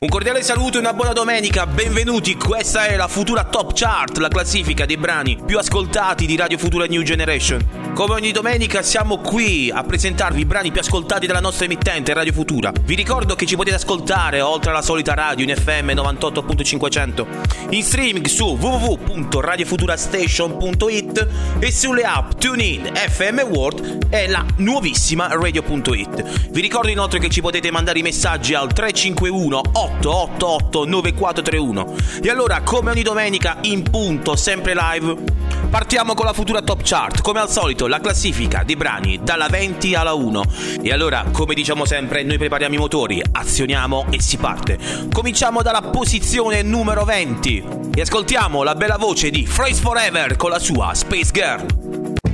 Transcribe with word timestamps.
un 0.00 0.08
cordiale 0.08 0.42
saluto 0.42 0.76
e 0.76 0.80
una 0.80 0.92
buona 0.92 1.12
domenica, 1.12 1.66
benvenuti, 1.66 2.36
questa 2.36 2.86
è 2.86 2.94
la 2.94 3.08
Futura 3.08 3.44
Top 3.44 3.72
Chart, 3.74 4.16
la 4.18 4.28
classifica 4.28 4.86
dei 4.86 4.96
brani 4.96 5.36
più 5.44 5.58
ascoltati 5.58 6.24
di 6.26 6.36
Radio 6.36 6.56
Futura 6.56 6.86
New 6.86 7.02
Generation. 7.02 7.87
Come 7.98 8.14
ogni 8.14 8.30
domenica 8.30 8.80
siamo 8.82 9.18
qui 9.18 9.72
a 9.74 9.82
presentarvi 9.82 10.42
i 10.42 10.44
brani 10.44 10.70
più 10.70 10.80
ascoltati 10.80 11.26
dalla 11.26 11.40
nostra 11.40 11.64
emittente 11.64 12.14
Radio 12.14 12.32
Futura. 12.32 12.70
Vi 12.80 12.94
ricordo 12.94 13.34
che 13.34 13.44
ci 13.44 13.56
potete 13.56 13.74
ascoltare 13.74 14.40
oltre 14.40 14.70
alla 14.70 14.82
solita 14.82 15.14
radio 15.14 15.44
in 15.44 15.52
FM 15.52 15.90
98.500, 15.90 17.26
in 17.70 17.82
streaming 17.82 18.24
su 18.26 18.56
www.radiofuturastation.it 18.56 21.28
e 21.58 21.72
sulle 21.72 22.02
app 22.02 22.34
TuneIn, 22.38 22.88
FM 22.94 23.40
World 23.40 24.06
e 24.10 24.28
la 24.28 24.46
nuovissima 24.58 25.26
Radio.it. 25.32 26.50
Vi 26.50 26.60
ricordo 26.60 26.90
inoltre 26.90 27.18
che 27.18 27.28
ci 27.28 27.40
potete 27.40 27.72
mandare 27.72 27.98
i 27.98 28.02
messaggi 28.02 28.54
al 28.54 28.72
351 28.72 29.60
888 29.72 30.86
9431. 30.86 31.94
E 32.22 32.30
allora, 32.30 32.60
come 32.60 32.92
ogni 32.92 33.02
domenica, 33.02 33.56
in 33.62 33.82
punto, 33.82 34.36
sempre 34.36 34.74
live, 34.74 35.16
partiamo 35.68 36.14
con 36.14 36.26
la 36.26 36.32
futura 36.32 36.62
top 36.62 36.82
chart. 36.84 37.22
Come 37.22 37.40
al 37.40 37.50
solito, 37.50 37.86
la 37.88 38.00
classifica 38.00 38.62
dei 38.64 38.76
brani 38.76 39.20
dalla 39.22 39.48
20 39.48 39.94
alla 39.94 40.12
1. 40.12 40.44
E 40.82 40.92
allora, 40.92 41.24
come 41.32 41.54
diciamo 41.54 41.84
sempre, 41.84 42.22
noi 42.22 42.38
prepariamo 42.38 42.74
i 42.74 42.78
motori, 42.78 43.22
azioniamo 43.32 44.06
e 44.10 44.20
si 44.20 44.36
parte. 44.36 44.78
Cominciamo 45.12 45.62
dalla 45.62 45.82
posizione 45.82 46.62
numero 46.62 47.04
20 47.04 47.64
e 47.94 48.00
ascoltiamo 48.00 48.62
la 48.62 48.74
bella 48.74 48.96
voce 48.96 49.30
di 49.30 49.42
Phrase 49.42 49.80
Forever 49.80 50.36
con 50.36 50.50
la 50.50 50.58
sua 50.58 50.94
Space 50.94 51.30
Girl. 51.32 52.27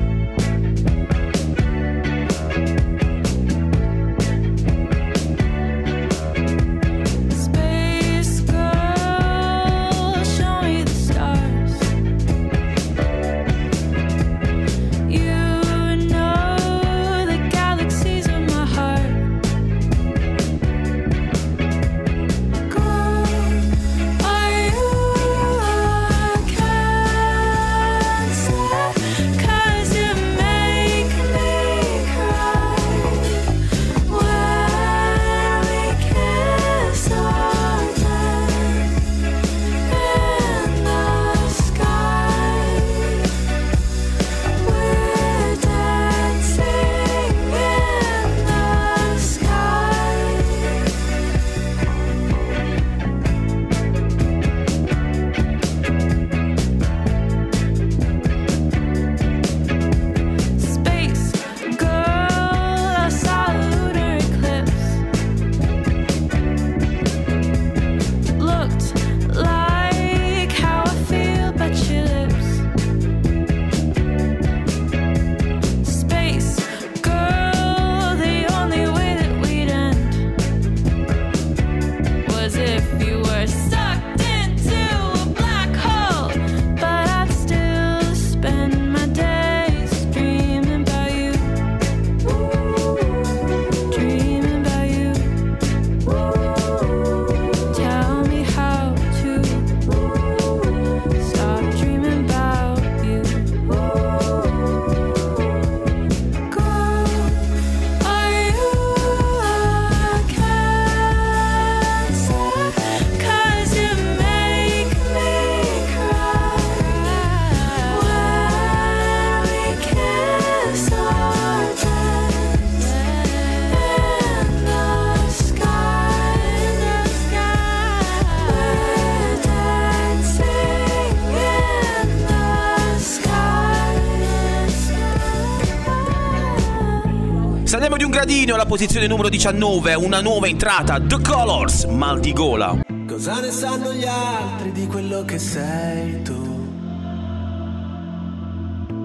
Gradino 138.45 138.55
alla 138.55 138.67
posizione 138.67 139.07
numero 139.07 139.31
19, 139.31 139.95
una 139.95 140.21
nuova 140.21 140.47
entrata, 140.47 141.01
The 141.01 141.19
Colors, 141.23 141.85
Maldigola. 141.85 142.83
Cosa 143.07 143.41
ne 143.41 143.51
sanno 143.51 143.93
gli 143.95 144.05
altri 144.05 144.71
di 144.73 144.87
quello 144.87 145.25
che 145.25 145.39
sei 145.39 146.21
tu? 146.23 146.43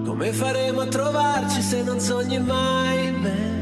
Come 0.04 0.32
faremo 0.32 0.80
a 0.82 0.86
trovarci 0.86 1.62
se 1.62 1.82
non 1.82 2.00
sogni 2.00 2.38
mai 2.38 3.12
me? 3.12 3.58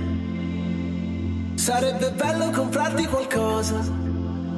Sarebbe 1.55 2.11
bello 2.11 2.50
comprarti 2.50 3.06
qualcosa 3.06 3.78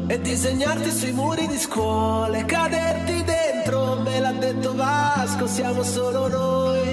e 0.06 0.20
disegnarti 0.20 0.90
sui 0.90 1.12
muri 1.12 1.46
di 1.48 1.58
scuola 1.58 2.38
e 2.38 2.46
caderti 2.46 3.24
dentro, 3.24 4.00
me 4.00 4.20
l'ha 4.20 4.32
detto 4.32 4.74
Vasco, 4.74 5.46
siamo 5.46 5.82
solo 5.82 6.28
noi. 6.28 6.89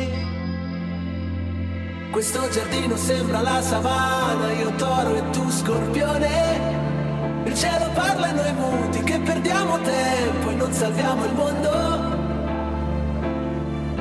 Questo 2.11 2.49
giardino 2.49 2.95
sembra 2.95 3.41
la 3.41 3.61
savana, 3.61 4.51
io 4.53 4.71
toro 4.75 5.15
e 5.15 5.29
tu 5.31 5.49
scorpione. 5.51 7.45
Il 7.45 7.53
cielo 7.53 7.89
parla 7.93 8.29
e 8.29 8.31
noi 8.31 8.53
muti 8.53 9.03
che 9.03 9.19
perdiamo 9.19 9.79
tempo 9.81 10.49
e 10.49 10.53
non 10.55 10.71
salviamo 10.71 11.25
il 11.25 11.33
mondo. 11.33 12.15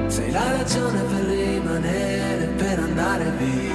Sei 0.06 0.30
la 0.30 0.50
ragione 0.56 1.02
per 1.02 1.24
rimanere, 1.24 2.46
per 2.56 2.78
andare 2.78 3.30
via. 3.38 3.74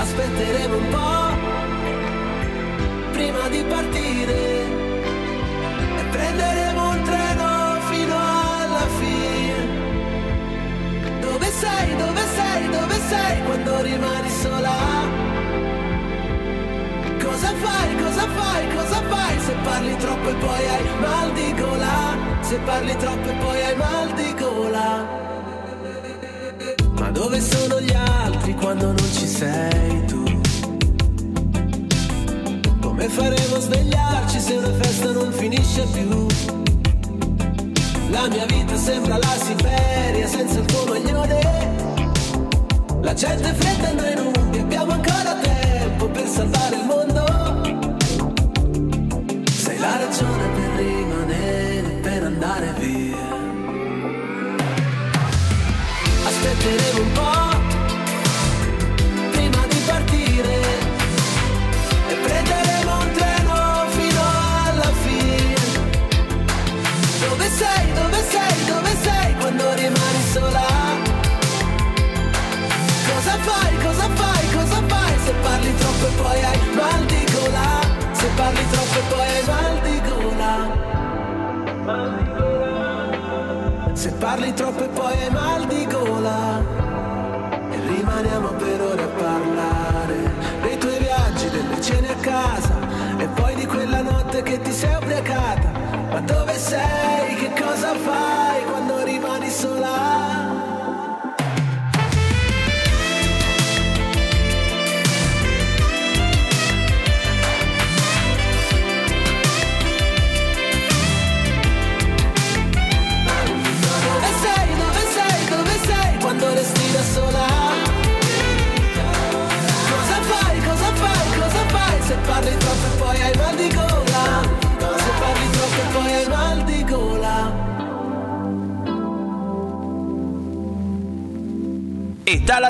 Aspetteremo 0.00 0.76
un 0.76 0.88
po' 0.88 1.32
prima 3.12 3.48
di 3.48 3.64
partire 3.68 4.64
e 5.96 6.04
prenderemo 6.10 6.88
un 6.90 7.02
treno 7.02 7.23
sei, 11.60 11.96
dove 11.96 12.22
sei, 12.36 12.68
dove 12.70 13.00
sei 13.08 13.42
quando 13.44 13.82
rimani 13.82 14.30
sola? 14.42 14.76
Cosa 17.22 17.52
fai, 17.62 17.96
cosa 18.02 18.26
fai, 18.28 18.74
cosa 18.74 19.02
fai 19.08 19.38
se 19.40 19.52
parli 19.62 19.96
troppo 19.96 20.28
e 20.28 20.34
poi 20.34 20.68
hai 20.68 20.84
mal 21.00 21.32
di 21.32 21.54
gola? 21.54 22.16
Se 22.40 22.56
parli 22.58 22.96
troppo 22.96 23.28
e 23.28 23.34
poi 23.34 23.62
hai 23.62 23.76
mal 23.76 24.12
di 24.14 24.34
gola. 24.38 25.22
Ma 26.98 27.10
dove 27.10 27.40
sono 27.40 27.80
gli 27.80 27.92
altri 27.92 28.54
quando 28.54 28.86
non 28.86 29.12
ci 29.12 29.26
sei 29.26 30.04
tu? 30.06 30.22
E 33.04 33.08
faremo 33.10 33.60
svegliarci 33.60 34.40
se 34.40 34.54
una 34.54 34.72
festa 34.80 35.12
non 35.12 35.30
finisce 35.30 35.84
più. 35.92 36.63
La 38.10 38.28
mia 38.28 38.46
vita 38.46 38.76
sembra 38.76 39.16
la 39.16 39.36
Siberia 39.42 40.26
senza 40.26 40.58
il 40.58 40.64
tuo 40.66 40.84
maglione. 40.86 41.40
La 43.00 43.14
gente 43.14 43.50
è 43.50 43.52
fredda 43.54 43.88
e 43.90 43.94
noi 43.94 44.14
nubi, 44.32 44.58
abbiamo 44.58 44.92
ancora 44.92 45.34
tempo 45.40 46.08
per 46.08 46.26
salvare 46.26 46.76
il 46.76 46.84
mondo. 46.84 47.24
Sei 49.50 49.78
la 49.78 49.96
ragione 49.98 50.48
per 50.54 50.84
rimanere, 50.84 51.88
per 52.02 52.22
andare 52.24 52.74
via. 52.78 53.16
Aspetteremo 56.26 57.00
un 57.00 57.12
po' 57.12 57.43
troppo 76.04 76.06
e 76.06 76.10
poi 76.22 76.42
hai 76.42 76.58
mal 76.74 77.04
di 77.06 77.24
gola? 77.32 77.80
Se 78.12 78.28
parli 78.36 78.66
troppo 78.70 78.98
e 78.98 79.02
poi 79.08 79.28
hai 79.28 79.44
mal 79.46 79.80
di 79.80 80.00
gola. 80.08 80.52
Se 83.94 84.10
parli 84.12 84.54
troppo 84.54 84.84
e 84.84 84.88
poi 84.88 85.22
hai 85.22 85.30
mal 85.30 85.66
di 85.66 85.86
gola. 85.86 86.62
E 87.70 87.76
rimaniamo 87.86 88.48
per 88.48 88.80
ore 88.80 89.02
a 89.02 89.06
parlare 89.06 90.32
dei 90.62 90.78
tuoi 90.78 90.98
viaggi, 90.98 91.48
delle 91.50 91.80
cene 91.80 92.08
a 92.10 92.16
casa 92.16 92.74
e 93.18 93.26
poi 93.28 93.54
di 93.54 93.66
quella 93.66 94.02
notte 94.02 94.42
che 94.42 94.60
ti 94.60 94.72
sei 94.72 94.94
ubriacata. 94.94 95.70
Ma 96.10 96.20
dove 96.20 96.58
sei? 96.58 97.34
Che 97.36 97.62
cosa 97.62 97.94
fai 97.94 98.64
quando 98.64 99.02
rimani 99.04 99.50
sola? 99.50 100.43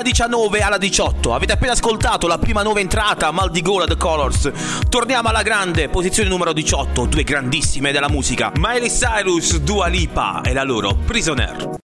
19 0.05 0.61
alla 0.61 0.77
18 0.77 1.33
avete 1.33 1.53
appena 1.53 1.71
ascoltato 1.71 2.27
la 2.27 2.37
prima 2.37 2.61
nuova 2.61 2.79
entrata, 2.79 3.31
Mal 3.31 3.49
di 3.49 3.63
Gola 3.63 3.85
The 3.85 3.97
Colors. 3.97 4.51
Torniamo 4.87 5.29
alla 5.29 5.41
grande, 5.41 5.89
posizione 5.89 6.29
numero 6.29 6.53
18, 6.53 7.07
due 7.07 7.23
grandissime 7.23 7.91
della 7.91 8.07
musica, 8.07 8.51
Miley 8.55 8.89
Cyrus, 8.89 9.57
Dua 9.57 9.87
Lipa 9.87 10.41
e 10.41 10.53
la 10.53 10.61
loro 10.63 10.93
Prisoner. 10.93 11.79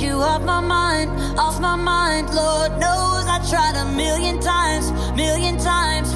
You 0.00 0.20
off 0.20 0.42
my 0.42 0.60
mind, 0.60 1.08
off 1.38 1.60
my 1.60 1.76
mind. 1.76 2.28
Lord 2.34 2.78
knows 2.78 3.24
I 3.26 3.38
tried 3.48 3.76
a 3.76 3.84
million 3.94 4.40
times, 4.40 4.90
million 5.14 5.56
times. 5.56 6.13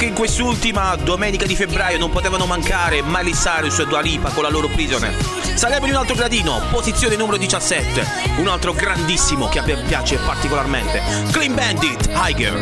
Anche 0.00 0.14
in 0.14 0.18
quest'ultima 0.18 0.96
domenica 0.96 1.44
di 1.44 1.54
febbraio 1.54 1.98
non 1.98 2.08
potevano 2.08 2.46
mancare 2.46 3.02
Miley 3.02 3.34
Cyrus 3.34 3.80
e 3.80 3.86
Dua 3.86 4.00
Lipa 4.00 4.30
con 4.30 4.42
la 4.42 4.48
loro 4.48 4.66
Prisoner. 4.68 5.14
Saliamo 5.54 5.84
di 5.84 5.90
un 5.90 5.98
altro 5.98 6.14
gradino, 6.14 6.58
posizione 6.70 7.16
numero 7.16 7.36
17, 7.36 8.06
un 8.38 8.48
altro 8.48 8.72
grandissimo 8.72 9.48
che 9.48 9.58
a 9.58 9.62
me 9.62 9.76
piace 9.86 10.16
particolarmente, 10.16 11.02
Clean 11.32 11.54
Bandit, 11.54 12.08
Tiger. 12.12 12.60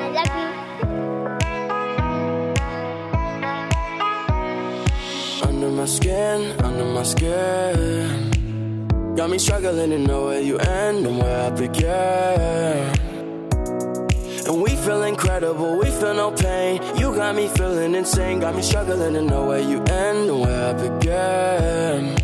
I 0.00 0.08
love 0.08 0.26
you. 0.26 0.54
Under 5.46 5.68
my 5.68 5.84
skin, 5.84 6.54
under 6.62 6.84
my 6.86 7.04
skin. 7.04 8.32
Got 9.14 9.28
me 9.28 9.38
struggling 9.38 9.90
to 9.90 9.98
know 9.98 10.24
where 10.24 10.40
you 10.40 10.56
end 10.58 11.06
and 11.06 11.18
where 11.18 11.33
incredible, 15.44 15.78
we 15.78 15.90
feel 15.90 16.14
no 16.14 16.30
pain. 16.30 16.80
You 16.98 17.14
got 17.14 17.34
me 17.34 17.48
feeling 17.48 17.94
insane, 17.94 18.40
got 18.40 18.54
me 18.54 18.62
struggling 18.62 19.14
to 19.14 19.22
know 19.22 19.46
where 19.46 19.60
you 19.60 19.82
end 19.84 20.30
and 20.30 20.40
where 20.40 20.70
I 20.70 20.72
begin. 20.72 22.23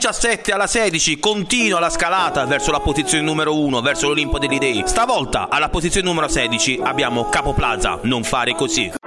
17 0.00 0.52
alla 0.52 0.66
16 0.66 1.18
continua 1.18 1.78
la 1.78 1.90
scalata 1.90 2.46
verso 2.46 2.70
la 2.70 2.80
posizione 2.80 3.22
numero 3.22 3.54
1, 3.54 3.82
verso 3.82 4.06
l'Olimpo 4.06 4.38
degli 4.38 4.56
Dei. 4.56 4.82
Stavolta 4.86 5.48
alla 5.50 5.68
posizione 5.68 6.08
numero 6.08 6.26
16 6.26 6.80
abbiamo 6.82 7.28
Capo 7.28 7.52
Plaza, 7.52 7.98
non 8.04 8.24
fare 8.24 8.54
così. 8.54 8.99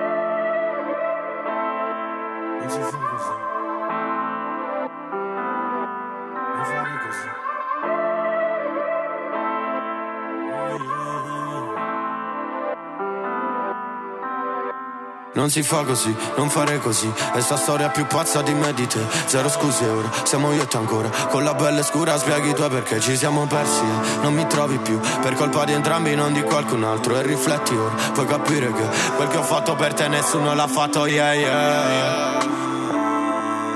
Non 15.35 15.49
si 15.49 15.63
fa 15.63 15.83
così, 15.83 16.15
non 16.37 16.49
fare 16.49 16.79
così. 16.79 17.11
È 17.33 17.39
sta 17.39 17.57
storia 17.57 17.89
più 17.89 18.05
pazza 18.05 18.43
di 18.43 18.53
me 18.53 18.71
di 18.73 18.85
te. 18.85 18.99
Zero 19.25 19.49
scuse 19.49 19.87
ora, 19.87 20.07
siamo 20.23 20.51
io 20.53 20.61
e 20.61 20.67
te 20.67 20.77
ancora. 20.77 21.09
Con 21.29 21.43
la 21.43 21.55
pelle 21.55 21.81
scura 21.81 22.17
spieghi 22.17 22.53
tuoi 22.53 22.69
perché 22.69 22.99
ci 22.99 23.17
siamo 23.17 23.47
persi. 23.47 23.81
E 23.81 24.21
non 24.21 24.33
mi 24.33 24.45
trovi 24.45 24.77
più 24.77 24.99
Per 24.99 25.33
colpa 25.33 25.65
di 25.65 25.73
entrambi, 25.73 26.13
non 26.13 26.33
di 26.33 26.43
qualcun 26.43 26.83
altro. 26.83 27.17
E 27.17 27.23
rifletti 27.23 27.75
ora, 27.75 27.95
puoi 28.13 28.27
capire 28.27 28.71
che 28.71 28.87
Quel 29.15 29.27
che 29.27 29.37
ho 29.37 29.43
fatto 29.43 29.75
per 29.75 29.93
te 29.95 30.07
nessuno 30.07 30.53
l'ha 30.53 30.67
fatto, 30.67 31.07
yeah 31.07 31.33
yeah 31.33 32.51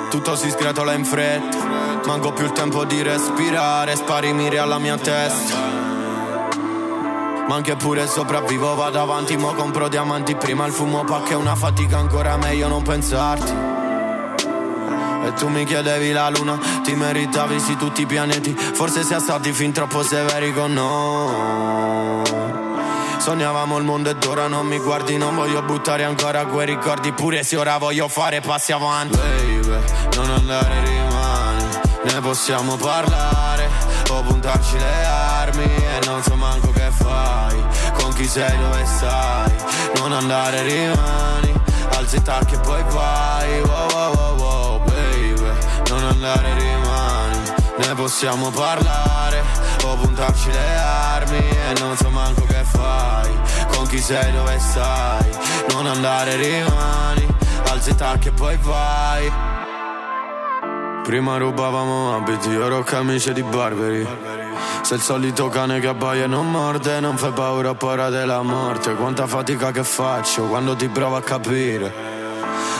tutto 0.09 0.37
si 0.37 0.49
sgretola 0.49 0.93
in 0.93 1.03
fretta. 1.03 1.57
Manco 2.05 2.31
più 2.31 2.45
il 2.45 2.53
tempo 2.53 2.85
di 2.85 3.01
respirare 3.01 3.93
Spari 3.95 4.31
miri 4.31 4.57
alla 4.57 4.79
mia 4.79 4.97
testa 4.97 5.86
Ma 7.47 7.55
anche 7.55 7.75
pure 7.75 8.07
sopravvivo 8.07 8.75
Vado 8.75 9.01
avanti, 9.01 9.37
mo 9.37 9.53
compro 9.53 9.87
diamanti. 9.87 10.35
Prima 10.35 10.65
il 10.65 10.73
fumo 10.73 11.03
pacca 11.03 11.31
è 11.31 11.35
una 11.35 11.55
fatica 11.55 11.97
Ancora 11.97 12.37
meglio 12.37 12.67
non 12.67 12.83
pensarti. 12.83 13.75
E 15.25 15.33
tu 15.33 15.47
mi 15.47 15.65
chiedevi 15.65 16.11
la 16.11 16.29
luna, 16.29 16.57
ti 16.83 16.93
meritavi 16.93 17.59
sì 17.59 17.75
tutti 17.75 18.01
i 18.01 18.05
pianeti. 18.05 18.53
Forse 18.53 19.03
siamo 19.03 19.21
stati 19.21 19.51
fin 19.51 19.71
troppo 19.71 20.03
severi 20.03 20.53
con 20.53 20.73
noi. 20.73 22.35
Sognavamo 23.17 23.77
il 23.77 23.83
mondo 23.83 24.09
ed 24.09 24.23
ora 24.23 24.47
non 24.47 24.65
mi 24.67 24.79
guardi 24.79 25.17
Non 25.17 25.35
voglio 25.35 25.61
buttare 25.61 26.05
ancora 26.05 26.45
quei 26.45 26.65
ricordi. 26.65 27.11
Pure 27.11 27.43
se 27.43 27.57
ora 27.57 27.77
voglio 27.77 28.07
fare 28.07 28.39
passi 28.41 28.71
avanti. 28.71 29.17
Baby, 29.17 29.83
non 30.15 30.29
andare 30.29 30.85
rimani 30.85 31.65
Ne 32.03 32.21
possiamo 32.21 32.75
parlare 32.75 33.46
O 34.09 34.21
puntarci 34.21 34.77
le 34.77 35.05
armi 35.05 35.63
E 35.65 36.05
non 36.05 36.23
so 36.23 36.35
manco 36.35 36.71
che 36.71 36.89
fai 36.91 37.61
Con 37.99 38.13
chi 38.13 38.25
sei 38.25 38.57
dove 38.57 38.85
stai. 38.85 39.51
Non 39.95 40.13
andare 40.13 40.61
rimani 40.63 41.53
Alzi 41.97 42.17
i 42.17 42.21
tacchi 42.21 42.55
e 42.55 42.59
poi 42.59 42.83
vai. 42.89 43.61
Wow 43.61 43.91
wow 43.91 44.15
wow 44.15 44.37
wow 44.37 44.79
baby. 44.85 45.51
Non 45.89 46.03
andare 46.03 46.53
rimani 46.53 47.39
Ne 47.77 47.93
possiamo 47.95 48.49
parlare. 48.49 49.43
O 49.83 49.95
puntarci 49.95 50.51
le 50.51 50.77
armi 50.77 51.37
E 51.37 51.79
non 51.79 51.97
so 51.97 52.09
manco 52.09 52.45
che 52.45 52.63
fai 52.63 53.29
Con 53.67 53.87
chi 53.87 53.99
sei 53.99 54.31
dove 54.31 54.57
stai. 54.59 55.29
Non 55.71 55.85
andare 55.85 56.35
rimani 56.37 57.27
Alzi 57.69 57.89
i 57.89 57.95
tacchi 57.95 58.29
e 58.29 58.31
poi 58.31 58.57
vai 58.61 59.56
Prima 61.07 61.37
rubavamo 61.37 62.13
abiti, 62.13 62.53
ora 62.53 62.75
ho 62.75 62.83
camicie 62.83 63.31
di 63.31 63.41
barberi. 63.41 64.05
Se 64.81 64.95
il 64.95 64.99
solito 64.99 65.47
cane 65.47 65.79
che 65.79 65.87
abbaia 65.87 66.25
e 66.25 66.27
non 66.27 66.51
morde, 66.51 66.99
non 66.99 67.15
fai 67.15 67.31
paura, 67.31 67.73
paura 67.75 68.09
della 68.09 68.41
morte. 68.41 68.93
Quanta 68.93 69.25
fatica 69.25 69.71
che 69.71 69.85
faccio 69.85 70.47
quando 70.47 70.75
ti 70.75 70.89
provo 70.89 71.15
a 71.15 71.21
capire. 71.21 71.93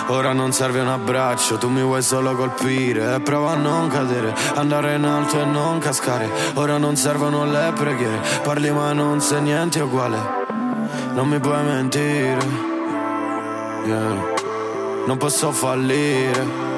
Ora 0.07 0.33
non 0.33 0.51
serve 0.51 0.81
un 0.81 0.89
abbraccio, 0.89 1.57
tu 1.57 1.69
mi 1.69 1.81
vuoi 1.81 2.01
solo 2.01 2.35
colpire. 2.35 3.15
E 3.15 3.21
prova 3.21 3.51
a 3.51 3.55
non 3.55 3.87
cadere, 3.87 4.35
andare 4.55 4.95
in 4.95 5.05
alto 5.05 5.39
e 5.39 5.45
non 5.45 5.79
cascare. 5.79 6.29
Ora 6.55 6.77
non 6.77 6.97
servono 6.97 7.45
le 7.45 7.71
preghiere, 7.73 8.19
parli 8.43 8.69
ma 8.71 8.91
non 8.91 9.21
sai 9.21 9.41
niente 9.41 9.79
uguale. 9.79 10.19
Non 11.13 11.29
mi 11.29 11.39
puoi 11.39 11.63
mentire, 11.63 12.45
yeah. 13.85 14.33
non 15.05 15.15
posso 15.17 15.53
fallire. 15.53 16.76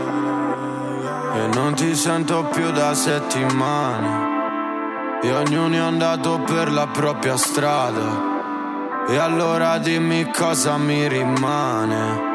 E 1.39 1.48
non 1.53 1.74
ti 1.74 1.96
sento 1.96 2.43
più 2.51 2.69
da 2.72 2.93
settimane. 2.93 5.22
E 5.24 5.31
ognuno 5.31 5.74
è 5.74 5.77
andato 5.77 6.39
per 6.39 6.69
la 6.69 6.86
propria 6.88 7.38
strada. 7.38 9.08
E 9.08 9.17
allora 9.17 9.77
dimmi 9.77 10.29
cosa 10.34 10.75
mi 10.75 11.08
rimane. 11.08 12.27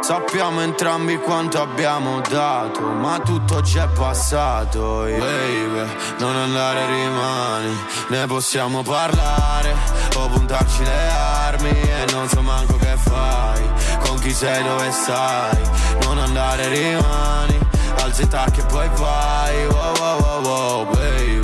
Sappiamo 0.00 0.62
entrambi 0.62 1.16
quanto 1.16 1.62
abbiamo 1.62 2.20
dato 2.28 2.82
Ma 2.82 3.18
tutto 3.20 3.62
c'è 3.62 3.88
passato 3.88 5.06
yeah. 5.06 5.18
Baby, 5.18 5.90
non 6.18 6.36
andare 6.36 6.84
rimani 6.84 7.74
Ne 8.08 8.26
possiamo 8.26 8.82
parlare. 8.82 9.74
O 10.16 10.28
puntarci 10.28 10.84
le 10.84 11.08
armi 11.46 11.70
E 11.70 12.12
non 12.12 12.28
so 12.28 12.42
manco 12.42 12.76
che 12.76 12.96
fai. 12.98 13.62
Con 14.00 14.18
chi 14.18 14.30
sei 14.30 14.62
dove 14.62 14.90
stai? 14.90 15.62
Non 16.02 16.18
andare 16.18 16.68
rimani 16.68 17.63
Alzi 18.04 18.20
i 18.20 18.28
tacchi 18.28 18.60
e 18.60 18.64
poi 18.64 18.86
vai 18.96 19.66
Wow 19.66 19.96
wow 19.96 20.20
wow 20.20 20.42
wow 20.42 20.84
baby. 20.92 21.40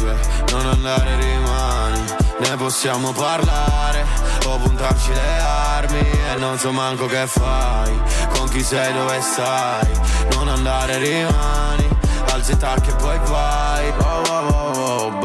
Non 0.51 0.67
andare 0.67 1.17
rimani 1.17 2.05
Ne 2.39 2.57
possiamo 2.57 3.13
parlare. 3.13 4.05
O 4.45 4.59
puntarci 4.59 5.11
le 5.11 5.39
armi 5.41 6.01
E 6.01 6.37
non 6.37 6.59
so 6.59 6.71
manco 6.71 7.07
che 7.07 7.27
fai. 7.27 7.99
Con 8.35 8.47
chi 8.51 8.63
sei 8.63 8.93
dove 8.93 9.23
stai? 9.23 9.89
Non 10.35 10.49
andare 10.49 10.99
rimani. 10.99 11.89
Alzi 12.31 12.53
i 12.53 12.57
tacchi 12.59 12.91
e 12.91 12.95
poi 12.95 13.19
vai 13.25 13.93
Wow 13.99 14.23
wow 14.27 14.51
wow 14.51 14.77
wow 14.77 15.20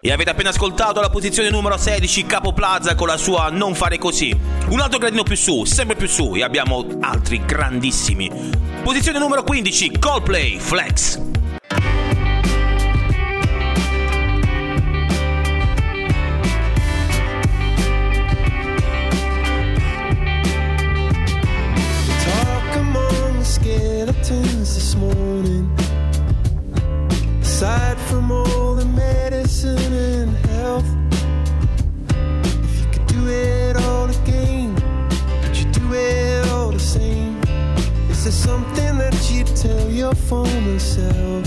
E 0.00 0.12
avete 0.12 0.30
appena 0.30 0.48
ascoltato 0.48 1.00
la 1.00 1.10
posizione 1.10 1.50
numero 1.50 1.76
16 1.76 2.24
Capo 2.24 2.52
Plaza 2.52 2.94
con 2.94 3.06
la 3.06 3.18
sua 3.18 3.50
Non 3.50 3.74
fare 3.74 3.98
così. 3.98 4.34
Un 4.68 4.80
altro 4.80 4.98
gradino 4.98 5.22
più 5.22 5.36
su, 5.36 5.64
sempre 5.64 5.94
più 5.94 6.08
su 6.08 6.34
e 6.34 6.42
abbiamo 6.42 6.86
altri 7.00 7.44
grandissimi. 7.44 8.30
Posizione 8.82 9.18
numero 9.18 9.42
15 9.42 9.98
Coldplay 9.98 10.58
Flex. 10.58 11.20
mountains 24.30 24.74
this 24.74 24.94
morning. 24.94 25.70
Aside 27.40 27.98
from 28.08 28.30
all 28.30 28.74
the 28.74 28.84
medicine 28.84 29.92
and 29.92 30.36
health, 30.46 30.86
if 32.64 32.80
you 32.80 32.90
could 32.92 33.06
do 33.06 33.28
it 33.28 33.76
all 33.76 34.08
again, 34.08 34.74
would 35.42 35.56
you 35.56 35.70
do 35.72 35.94
it 35.94 36.48
all 36.48 36.70
the 36.70 36.78
same? 36.78 37.40
Is 38.10 38.24
there 38.24 38.32
something 38.32 38.98
that 38.98 39.30
you'd 39.30 39.48
tell 39.56 39.90
your 39.90 40.14
former 40.14 40.78
self? 40.78 41.44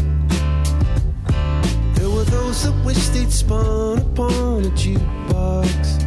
There 1.95 2.09
were 2.09 2.25
those 2.25 2.63
that 2.63 2.85
wished 2.85 3.13
they'd 3.13 3.31
spun 3.31 3.99
upon 3.99 4.65
a 4.65 4.71
jukebox. 4.81 5.99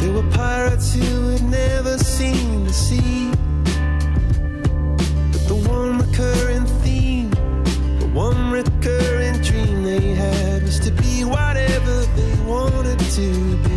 There 0.00 0.12
were 0.12 0.28
pirates 0.30 0.94
who 0.94 1.28
had 1.28 1.42
never 1.44 1.98
seen 1.98 2.64
the 2.64 2.72
sea 2.72 3.30
one 5.82 5.98
recurring 5.98 6.64
theme, 6.82 7.30
the 7.98 8.08
one 8.14 8.52
recurring 8.52 9.40
dream 9.42 9.82
they 9.82 10.14
had 10.14 10.62
was 10.62 10.78
to 10.78 10.92
be 10.92 11.24
whatever 11.24 12.04
they 12.14 12.34
wanted 12.44 13.00
to 13.00 13.56
be. 13.64 13.71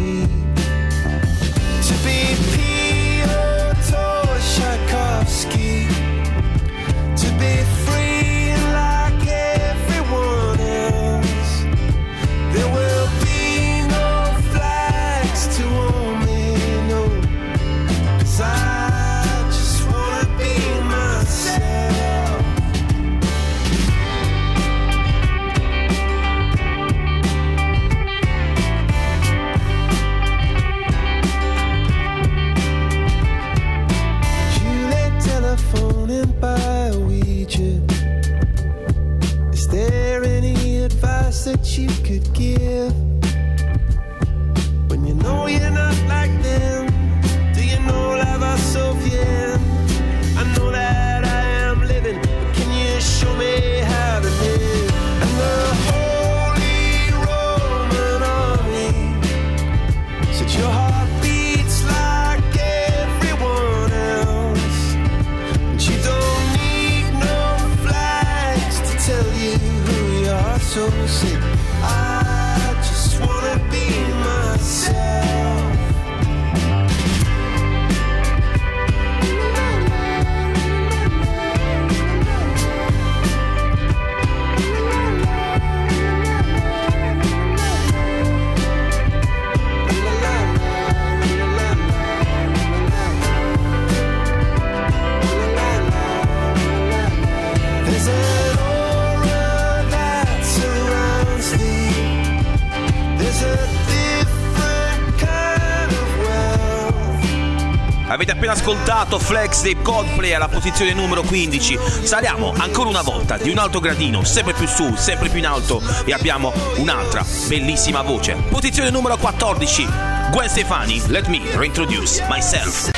Sotto 109.16 109.20
Flex 109.20 109.62
dei 109.62 109.82
Coldplay 109.82 110.34
alla 110.34 110.50
posizione 110.50 110.94
numero 110.94 111.22
15. 111.22 111.78
Saliamo 112.04 112.54
ancora 112.58 112.90
una 112.90 113.01
volta 113.01 113.38
di 113.38 113.50
un 113.50 113.58
alto 113.58 113.80
gradino, 113.80 114.24
sempre 114.25 114.54
più 114.54 114.68
su, 114.68 114.94
sempre 114.96 115.30
più 115.30 115.40
in 115.40 115.46
alto 115.46 115.82
e 116.04 116.12
abbiamo 116.12 116.51
un'altra 116.78 117.24
bellissima 117.48 118.01
voce. 118.01 118.36
Posizione 118.50 118.90
numero 118.90 119.16
14. 119.18 119.88
Gwen 120.32 120.50
Stefani, 120.50 121.01
let 121.08 121.28
me 121.28 121.40
reintroduce 121.56 122.25
myself. 122.30 122.95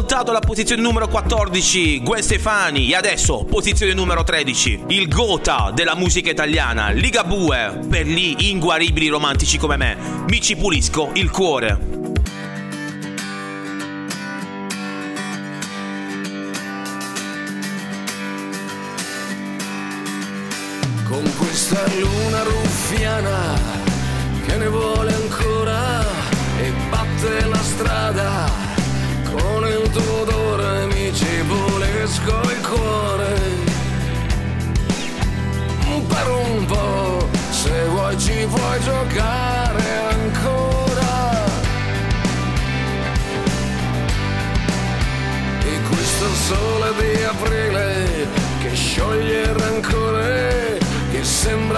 Ascoltato 0.00 0.32
la 0.32 0.40
posizione 0.40 0.80
numero 0.80 1.08
14, 1.08 2.00
Gwen 2.00 2.22
Stefani, 2.22 2.88
e 2.88 2.94
adesso 2.94 3.44
posizione 3.44 3.92
numero 3.92 4.24
13, 4.24 4.84
il 4.88 5.08
gota 5.08 5.72
della 5.74 5.94
musica 5.94 6.30
italiana, 6.30 6.88
Ligabue, 6.88 7.80
per 7.86 8.06
gli 8.06 8.34
inguaribili 8.48 9.08
romantici 9.08 9.58
come 9.58 9.76
me, 9.76 9.96
mi 10.26 10.40
ci 10.40 10.56
pulisco 10.56 11.10
il 11.12 11.30
cuore. 11.30 11.89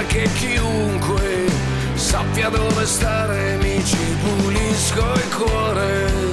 Che 0.06 0.28
chiunque 0.34 1.46
sappia 1.94 2.48
dove 2.48 2.86
stare 2.86 3.56
mi 3.60 3.84
ci 3.84 4.16
pulisco 4.22 5.12
il 5.14 5.34
cuore 5.34 6.31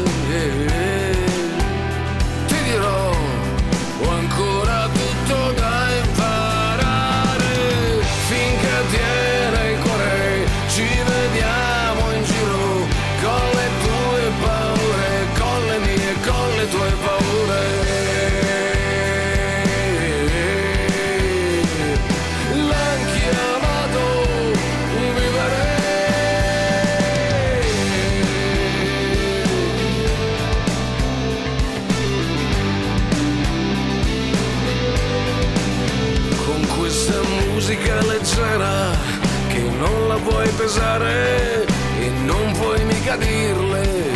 pesare 40.70 41.66
e 42.00 42.10
non 42.26 42.52
puoi 42.52 42.84
mica 42.86 43.16
dirle 43.16 44.12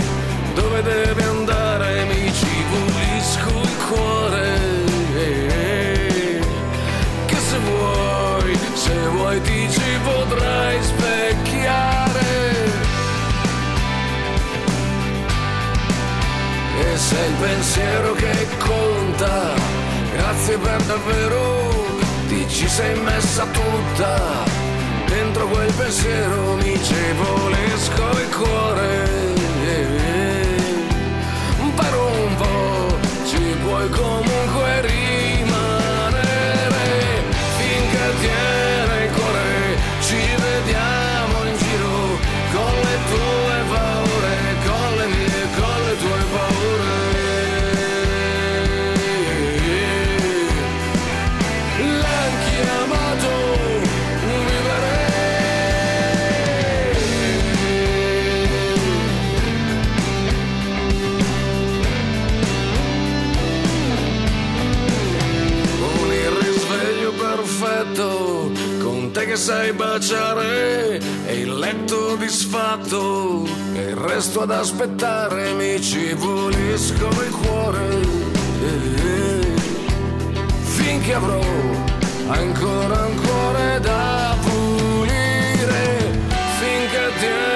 dove 0.53 0.83
deve 0.83 1.23
andare 1.23 2.05
mi 2.05 2.31
ci 2.31 2.55
pulisco 2.69 3.49
il 3.61 3.77
cuore. 3.87 4.59
Che 7.25 7.35
se 7.35 7.57
vuoi 7.57 8.57
se 8.75 9.07
vuoi 9.15 9.41
ti 9.41 9.67
ci 9.71 9.97
potrai 10.03 10.83
specchiare. 10.83 12.21
E 16.81 16.97
sei 16.97 17.29
il 17.29 17.35
pensiero 17.41 18.13
che 18.13 18.47
conta, 18.59 19.53
grazie 20.15 20.57
per 20.59 20.81
davvero, 20.83 21.71
ti 22.27 22.47
ci 22.47 22.67
sei 22.67 22.99
messa 22.99 23.43
tutta, 23.45 24.52
dentro 25.33 25.47
quel 25.47 25.73
pensiero 25.73 26.55
mi 26.57 26.83
ci 26.83 27.11
volesco 27.17 28.09
il 28.19 28.29
cuore. 28.35 29.11
Per 31.75 31.95
un 31.95 32.35
po' 32.35 32.97
ci 33.25 33.55
puoi 33.63 33.89
comunque 33.89 34.32
che 69.33 69.39
sai 69.39 69.73
baciare 69.73 71.01
e 71.25 71.39
il 71.39 71.57
letto 71.57 72.15
disfatto 72.17 73.47
e 73.73 73.81
il 73.81 73.95
resto 73.95 74.41
ad 74.41 74.51
aspettare 74.51 75.53
mi 75.53 75.81
ci 75.81 76.13
pulisco 76.15 77.07
il 77.07 77.31
cuore. 77.31 78.01
Eh, 78.61 79.55
finché 80.61 81.13
avrò 81.15 81.41
ancora 82.27 83.05
un 83.05 83.15
cuore 83.25 83.79
da 83.79 84.37
pulire 84.43 86.11
finché 86.59 87.11
tiene 87.17 87.52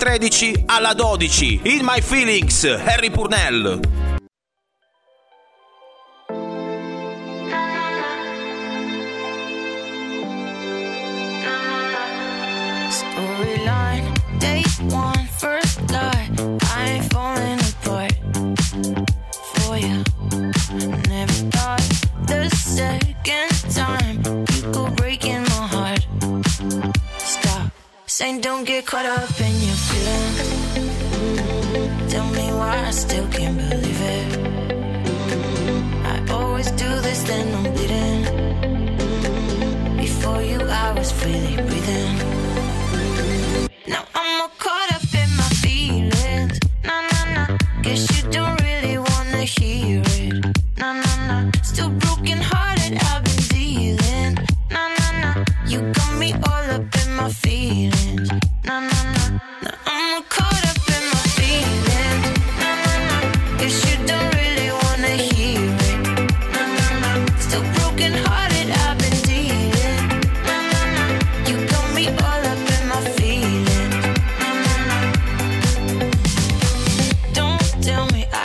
13 0.00 0.62
alla 0.64 0.94
12, 0.94 1.60
In 1.64 1.80
My 1.82 2.00
Feelings, 2.00 2.64
Harry 2.86 3.10
Purnell. 3.10 3.99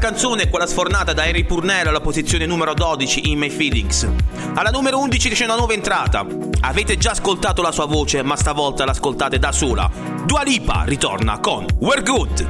canzone 0.00 0.44
è 0.44 0.48
quella 0.48 0.66
sfornata 0.66 1.12
da 1.12 1.26
Henry 1.26 1.44
Purnell 1.44 1.86
alla 1.86 2.00
posizione 2.00 2.46
numero 2.46 2.72
12 2.72 3.30
in 3.30 3.38
My 3.38 3.50
Feelings. 3.50 4.08
Alla 4.54 4.70
numero 4.70 4.98
11 4.98 5.28
c'è 5.28 5.44
una 5.44 5.56
nuova 5.56 5.74
entrata. 5.74 6.26
Avete 6.62 6.96
già 6.96 7.10
ascoltato 7.10 7.60
la 7.60 7.70
sua 7.70 7.84
voce, 7.84 8.22
ma 8.22 8.34
stavolta 8.34 8.86
l'ascoltate 8.86 9.38
da 9.38 9.52
sola. 9.52 9.88
Dua 10.24 10.42
Lipa 10.42 10.84
ritorna 10.86 11.38
con 11.38 11.66
We're 11.78 12.02
Good. 12.02 12.48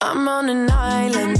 I'm 0.00 0.28
on 0.28 0.48
an 0.48 0.68
island 0.68 1.37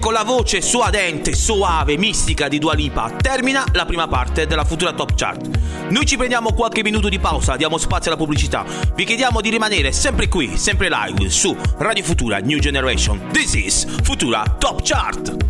con 0.00 0.12
la 0.14 0.24
voce 0.24 0.62
suadente, 0.62 1.34
soave, 1.34 1.96
mistica 1.96 2.48
di 2.48 2.58
Dua 2.58 2.74
Lipa 2.74 3.10
termina 3.20 3.64
la 3.72 3.84
prima 3.84 4.08
parte 4.08 4.46
della 4.46 4.64
futura 4.64 4.92
top 4.92 5.14
chart. 5.14 5.58
Noi 5.90 6.06
ci 6.06 6.16
prendiamo 6.16 6.52
qualche 6.54 6.82
minuto 6.82 7.08
di 7.08 7.18
pausa, 7.18 7.56
diamo 7.56 7.76
spazio 7.76 8.10
alla 8.10 8.18
pubblicità. 8.18 8.64
Vi 8.94 9.04
chiediamo 9.04 9.40
di 9.40 9.50
rimanere 9.50 9.92
sempre 9.92 10.28
qui, 10.28 10.56
sempre 10.56 10.88
live 10.88 11.28
su 11.28 11.54
Radio 11.76 12.02
Futura 12.02 12.38
New 12.38 12.58
Generation. 12.58 13.28
This 13.30 13.54
is 13.54 13.86
Futura 14.02 14.56
Top 14.58 14.80
Chart. 14.82 15.49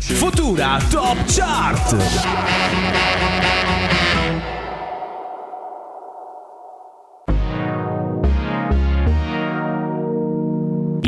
Futura 0.00 0.78
Top 0.90 1.16
Chart. 1.26 1.94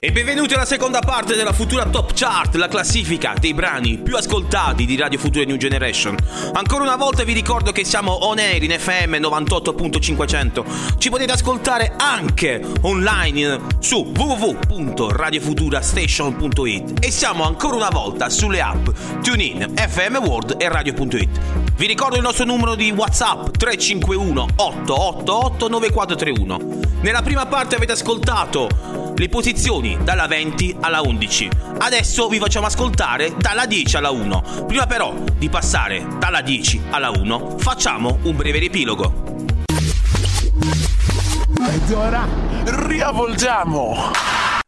E 0.00 0.10
benvenuti 0.10 0.54
alla 0.54 0.64
seconda 0.64 1.00
parte 1.00 1.36
della 1.36 1.52
Futura 1.52 1.84
Top 1.84 2.12
Chart, 2.14 2.54
la 2.54 2.66
classifica 2.66 3.34
dei 3.38 3.52
brani 3.52 3.98
più 3.98 4.16
ascoltati 4.16 4.86
di 4.86 4.96
Radio 4.96 5.18
Futura 5.18 5.44
New 5.44 5.58
Generation. 5.58 6.16
Ancora 6.54 6.82
una 6.82 6.96
volta 6.96 7.24
vi 7.24 7.34
ricordo 7.34 7.70
che 7.70 7.84
siamo 7.84 8.26
on 8.26 8.38
air 8.38 8.62
in 8.62 8.70
FM 8.70 9.16
98.500. 9.16 10.96
Ci 10.96 11.10
potete 11.10 11.32
ascoltare 11.32 11.92
anche 11.94 12.64
online 12.80 13.58
su 13.80 14.14
www.radiofuturastation.it 14.16 17.04
e 17.04 17.10
siamo 17.10 17.44
ancora 17.44 17.76
una 17.76 17.90
volta 17.90 18.30
sulle 18.30 18.62
app 18.62 18.88
TuneIn, 19.22 19.74
FM 19.76 20.16
World 20.24 20.54
e 20.56 20.70
Radio.it. 20.70 21.61
Vi 21.82 21.88
ricordo 21.88 22.14
il 22.14 22.22
nostro 22.22 22.44
numero 22.44 22.76
di 22.76 22.92
WhatsApp 22.92 23.56
351 23.56 24.46
888 24.54 25.68
9431. 25.68 26.80
Nella 27.00 27.22
prima 27.22 27.46
parte 27.46 27.74
avete 27.74 27.90
ascoltato 27.90 28.68
le 29.16 29.28
posizioni 29.28 29.98
dalla 30.00 30.28
20 30.28 30.76
alla 30.78 31.00
11. 31.00 31.50
Adesso 31.78 32.28
vi 32.28 32.38
facciamo 32.38 32.66
ascoltare 32.66 33.34
dalla 33.36 33.66
10 33.66 33.96
alla 33.96 34.10
1. 34.10 34.64
Prima 34.68 34.86
però 34.86 35.12
di 35.36 35.48
passare 35.48 36.06
dalla 36.20 36.40
10 36.40 36.82
alla 36.90 37.10
1, 37.10 37.56
facciamo 37.58 38.20
un 38.22 38.36
breve 38.36 38.60
riepilogo. 38.60 39.24
Ed 41.68 41.90
ora 41.92 42.28
riavvolgiamo. 42.62 44.12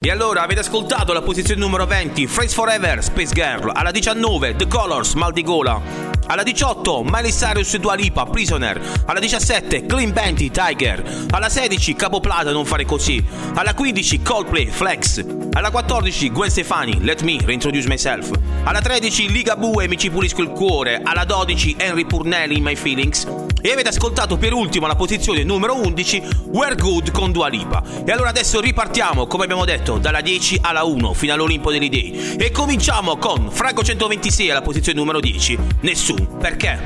E 0.01 0.11
allora 0.11 0.43
avete 0.43 0.61
ascoltato 0.61 1.13
la 1.13 1.23
posizione 1.23 1.61
numero 1.61 1.87
20, 1.87 2.27
Phrase 2.27 2.55
Forever, 2.55 3.05
Space 3.05 3.33
Girl, 3.33 3.71
alla 3.73 3.93
19 3.93 4.57
The 4.57 4.67
Colors, 4.67 5.15
Mal 5.15 5.33
di 5.33 5.43
Gola. 5.45 6.14
Alla 6.27 6.43
18 6.43 7.03
Miley 7.05 7.31
Cyrus 7.31 7.75
e 7.75 7.79
Dua 7.79 7.95
Lipa, 7.95 8.25
Prisoner. 8.25 8.81
Alla 9.07 9.21
17 9.21 9.87
Clean 9.87 10.13
Banty, 10.13 10.51
Tiger. 10.51 11.03
Alla 11.31 11.49
16 11.49 11.95
Capo 11.95 12.21
Plata, 12.21 12.51
Non 12.51 12.65
fare 12.65 12.85
così. 12.85 13.23
Alla 13.55 13.75
15 13.75 14.23
Coldplay, 14.23 14.67
Flex. 14.67 15.25
Alla 15.53 15.71
14 15.71 16.31
Gwen 16.31 16.51
Stefani, 16.51 17.03
Let 17.03 17.23
Me 17.23 17.39
Reintroduce 17.45 17.89
Myself. 17.89 18.31
Alla 18.65 18.81
13 18.81 19.31
Liga 19.31 19.57
Bue, 19.57 19.87
Mi 19.89 19.99
ci 19.99 20.11
pulisco 20.11 20.43
il 20.43 20.51
cuore. 20.51 21.01
Alla 21.03 21.25
12 21.25 21.77
Henry 21.79 22.07
Purnelli, 22.07 22.61
My 22.61 22.75
Feelings. 22.75 23.27
E 23.67 23.73
avete 23.73 23.89
ascoltato 23.89 24.37
per 24.37 24.53
ultimo 24.53 24.87
la 24.87 24.95
posizione 24.95 25.43
numero 25.43 25.75
11 25.75 26.23
We're 26.51 26.75
Good 26.75 27.13
con 27.13 27.33
Dua 27.33 27.49
Lipa. 27.49 27.83
E 28.05 28.13
allora 28.13 28.29
adesso 28.29 28.61
ripartiamo, 28.61 29.27
come 29.27 29.45
abbiamo 29.45 29.65
detto, 29.65 29.97
dalla 29.97 30.21
10 30.21 30.59
alla 30.61 30.85
1 30.85 31.15
fino 31.15 31.33
all'Olimpo 31.33 31.71
degli 31.71 31.89
Dei. 31.89 32.37
E 32.37 32.51
cominciamo 32.51 33.17
con 33.17 33.51
Franco 33.51 33.83
126 33.83 34.51
alla 34.51 34.61
posizione 34.61 34.99
numero 34.99 35.19
10. 35.19 35.59
Nessun 36.15 36.37
perché? 36.39 36.79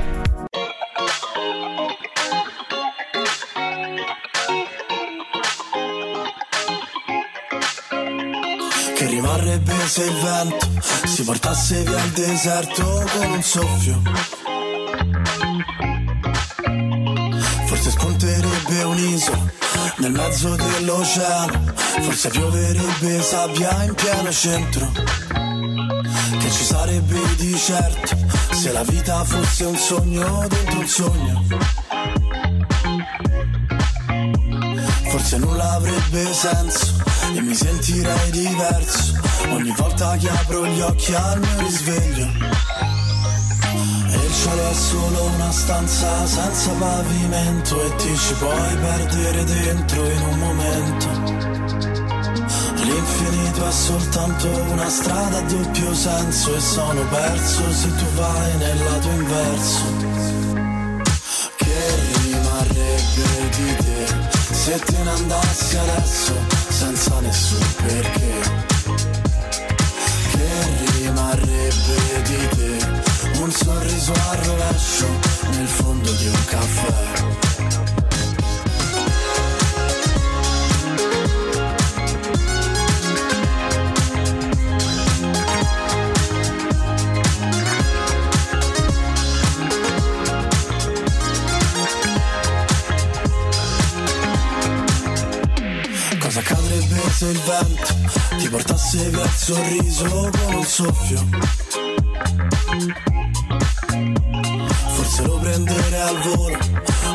Che 8.95 9.05
rimarrebbe 9.05 9.73
se 9.87 10.03
il 10.03 10.13
vento 10.13 10.67
si 11.05 11.23
portasse 11.23 11.83
via 11.83 12.03
il 12.03 12.11
deserto 12.11 13.05
con 13.13 13.31
un 13.31 13.43
soffio. 13.43 14.01
Forse 17.65 17.91
spunterebbe 17.91 18.83
un'isola 18.83 19.51
nel 19.97 20.11
mezzo 20.11 20.55
dell'oceano. 20.55 21.73
Forse 22.01 22.29
pioverebbe 22.29 23.21
sabbia 23.21 23.83
in 23.83 23.93
pieno 23.93 24.31
centro. 24.31 25.38
Che 26.49 26.55
ci 26.55 26.63
sarebbe 26.63 27.35
di 27.35 27.55
certo 27.55 28.17
se 28.53 28.71
la 28.71 28.81
vita 28.81 29.23
fosse 29.23 29.65
un 29.65 29.77
sogno 29.77 30.47
dentro 30.47 30.79
un 30.79 30.87
sogno. 30.87 31.43
Forse 35.09 35.37
nulla 35.37 35.73
avrebbe 35.73 36.33
senso 36.33 36.95
e 37.35 37.41
mi 37.41 37.53
sentirei 37.53 38.31
diverso 38.31 39.13
ogni 39.49 39.71
volta 39.77 40.17
che 40.17 40.27
apro 40.27 40.65
gli 40.65 40.81
occhi 40.81 41.13
al 41.13 41.39
mio 41.39 41.59
risveglio. 41.59 42.25
Il 44.07 44.33
cielo 44.33 44.69
è 44.71 44.73
solo 44.73 45.23
una 45.25 45.51
stanza 45.51 46.25
senza 46.25 46.71
pavimento 46.71 47.79
e 47.79 47.95
ti 47.95 48.17
ci 48.17 48.33
puoi 48.33 48.75
perdere 48.81 49.43
dentro 49.43 50.09
in 50.09 50.21
un 50.21 50.39
momento. 50.39 51.18
L'infinito 53.09 53.67
è 53.67 53.71
soltanto 53.71 54.47
una 54.71 54.87
strada 54.87 55.39
a 55.39 55.41
doppio 55.41 55.93
senso 55.95 56.55
e 56.55 56.59
sono 56.59 57.01
perso 57.07 57.73
se 57.73 57.95
tu 57.95 58.05
vai 58.13 58.57
nel 58.57 58.83
lato 58.83 59.09
inverso. 59.09 59.83
Che 61.55 61.95
rimarrebbe 62.21 63.49
di 63.55 63.75
te 63.77 64.53
se 64.53 64.79
te 64.79 65.03
ne 65.03 65.09
andassi 65.09 65.77
adesso 65.77 66.33
senza 66.69 67.19
nessun 67.21 67.73
perché? 67.77 68.33
Che 70.29 70.99
rimarrebbe 70.99 72.21
di 72.23 72.47
te 72.55 73.39
un 73.39 73.51
sorriso 73.51 74.11
a 74.13 74.35
rovescio 74.35 75.07
nel 75.49 75.67
fondo 75.67 76.11
di 76.11 76.27
un 76.27 76.45
caffè? 76.45 77.38
Se 97.19 97.25
il 97.25 97.41
vento 97.41 98.37
ti 98.37 98.47
portasse 98.47 99.09
via 99.09 99.23
il 99.23 99.31
sorriso 99.31 100.05
con 100.05 100.53
un 100.53 100.63
soffio? 100.63 101.27
Forse 104.93 105.23
lo 105.23 105.37
prenderei 105.39 105.99
al 105.99 106.17
volo 106.21 106.57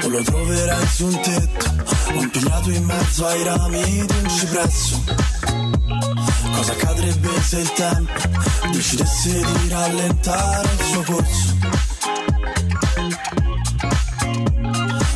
o 0.03 0.09
lo 0.09 0.23
troverai 0.23 0.87
su 0.89 1.07
un 1.07 1.21
tetto 1.23 1.75
o 2.09 2.21
impigliato 2.21 2.71
in 2.71 2.85
mezzo 2.85 3.27
ai 3.27 3.45
rami 3.45 4.05
di 4.05 4.15
un 4.21 4.29
cipresso. 4.29 5.05
Cosa 6.53 6.73
accadrebbe 6.73 7.43
se 7.43 7.61
il 7.61 7.73
tempo 7.73 8.13
decidesse 8.73 9.33
di 9.33 9.69
rallentare 9.71 10.69
il 10.71 10.85
suo 10.85 11.03
corso? 11.03 11.57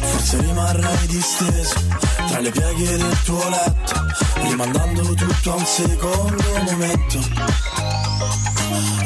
Forse 0.00 0.40
rimarrei 0.40 1.06
disteso 1.08 1.74
tra 2.28 2.40
le 2.40 2.50
pieghe 2.50 2.96
del 2.96 3.22
tuo 3.24 3.48
letto, 3.50 3.94
rimandando 4.42 5.14
tutto 5.14 5.52
a 5.52 5.56
un 5.56 5.64
secondo 5.64 6.44
momento. 6.70 7.18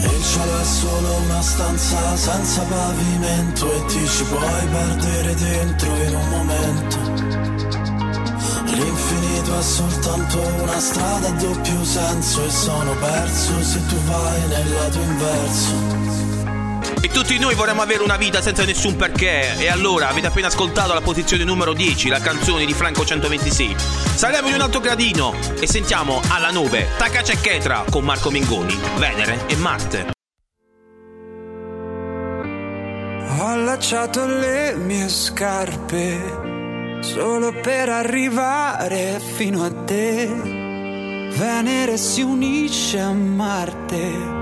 Il 0.00 0.24
cielo 0.24 0.60
è 0.60 0.64
solo 0.64 1.14
una 1.24 1.42
stanza 1.42 2.16
senza 2.16 2.62
pavimento 2.62 3.72
e 3.72 3.84
ti 3.86 4.06
ci 4.06 4.24
puoi 4.24 4.66
perdere 4.70 5.34
dentro 5.34 5.94
in 5.94 6.14
un 6.14 6.28
momento. 6.28 6.96
L'infinito 8.74 9.58
è 9.58 9.62
soltanto 9.62 10.40
una 10.62 10.80
strada 10.80 11.28
a 11.28 11.32
doppio 11.32 11.84
senso 11.84 12.44
e 12.44 12.50
sono 12.50 12.94
perso 12.96 13.62
se 13.62 13.86
tu 13.86 13.96
vai 14.04 14.40
nel 14.48 14.72
lato 14.72 14.98
inverso. 14.98 16.11
E 17.04 17.08
tutti 17.08 17.36
noi 17.36 17.56
vorremmo 17.56 17.82
avere 17.82 18.04
una 18.04 18.16
vita 18.16 18.40
senza 18.40 18.64
nessun 18.64 18.94
perché. 18.94 19.58
E 19.58 19.68
allora 19.68 20.08
avete 20.08 20.28
appena 20.28 20.46
ascoltato 20.46 20.94
la 20.94 21.00
posizione 21.00 21.42
numero 21.42 21.72
10, 21.72 22.08
la 22.08 22.20
canzone 22.20 22.64
di 22.64 22.72
Franco 22.72 23.04
126. 23.04 23.74
Saliamo 24.14 24.46
di 24.46 24.54
un 24.54 24.60
altro 24.60 24.78
gradino 24.78 25.34
e 25.58 25.66
sentiamo 25.66 26.20
alla 26.28 26.52
9 26.52 26.90
Takace 26.96 27.40
Chetra 27.40 27.84
con 27.90 28.04
Marco 28.04 28.30
Mengoni, 28.30 28.78
Venere 28.98 29.46
e 29.48 29.56
Marte. 29.56 30.10
Ho 33.38 33.46
allacciato 33.46 34.24
le 34.24 34.76
mie 34.76 35.08
scarpe 35.08 37.00
solo 37.00 37.52
per 37.52 37.88
arrivare 37.88 39.20
fino 39.34 39.64
a 39.64 39.72
te. 39.72 40.26
Venere 41.36 41.96
si 41.96 42.22
unisce 42.22 43.00
a 43.00 43.10
Marte. 43.10 44.41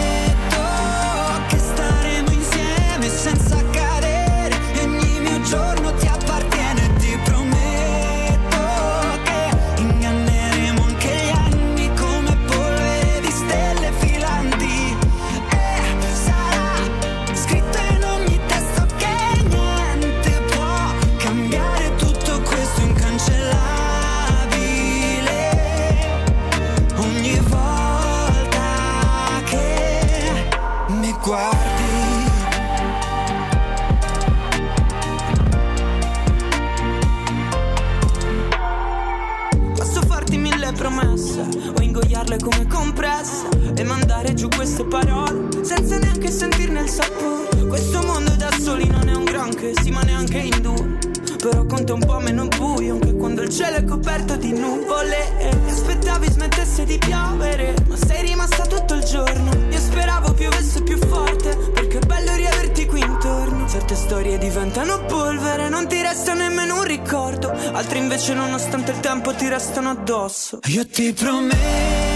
granché, 49.41 49.73
sì 49.81 49.89
ma 49.89 50.01
neanche 50.01 50.37
in 50.37 50.61
due. 50.61 50.99
Però 51.37 51.65
conta 51.65 51.93
un 51.93 52.05
po' 52.05 52.19
meno 52.19 52.47
buio 52.47 52.93
anche 52.93 53.15
quando 53.15 53.41
il 53.41 53.49
cielo 53.49 53.77
è 53.77 53.83
coperto 53.83 54.35
di 54.35 54.51
nuvole. 54.51 55.39
E 55.39 55.49
aspettavi 55.67 56.29
smettesse 56.29 56.83
di 56.83 56.99
piovere, 56.99 57.73
ma 57.87 57.95
sei 57.95 58.27
rimasta 58.27 58.65
tutto 58.67 58.93
il 58.93 59.03
giorno. 59.03 59.49
Io 59.69 59.79
speravo 59.79 60.33
piovesse 60.33 60.83
più 60.83 60.97
forte, 60.97 61.57
perché 61.73 61.97
è 61.97 62.05
bello 62.05 62.35
riaverti 62.35 62.85
qui 62.85 62.99
intorno. 62.99 63.67
Certe 63.67 63.95
storie 63.95 64.37
diventano 64.37 65.03
polvere, 65.05 65.69
non 65.69 65.87
ti 65.87 65.99
resta 66.01 66.33
nemmeno 66.35 66.75
un 66.75 66.83
ricordo. 66.83 67.49
Altre 67.49 67.97
invece, 67.97 68.35
nonostante 68.35 68.91
il 68.91 68.99
tempo, 68.99 69.33
ti 69.33 69.47
restano 69.49 69.89
addosso. 69.89 70.59
Io 70.67 70.85
ti 70.85 71.11
prometto 71.13 72.10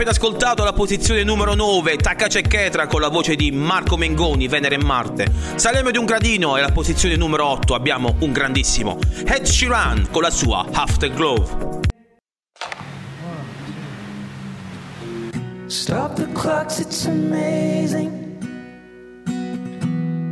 appena 0.00 0.12
ascoltato 0.12 0.64
la 0.64 0.72
posizione 0.72 1.22
numero 1.24 1.54
9, 1.54 1.98
Takace 1.98 2.40
Chetra 2.40 2.86
con 2.86 3.02
la 3.02 3.08
voce 3.08 3.36
di 3.36 3.50
Marco 3.50 3.98
Mengoni, 3.98 4.48
Venere 4.48 4.76
e 4.76 4.82
Marte. 4.82 5.30
Saliamo 5.56 5.90
di 5.90 5.98
un 5.98 6.06
gradino 6.06 6.56
e 6.56 6.60
alla 6.60 6.72
posizione 6.72 7.16
numero 7.16 7.44
8 7.44 7.74
abbiamo 7.74 8.16
un 8.20 8.32
grandissimo 8.32 8.98
Ed 9.26 9.44
Sheeran 9.44 10.08
con 10.10 10.22
la 10.22 10.30
sua 10.30 10.64
Afterglow. 10.72 11.80
Stop 15.66 16.14
the 16.14 16.32
clocks, 16.32 16.78
it's 16.78 17.04
amazing. 17.04 18.10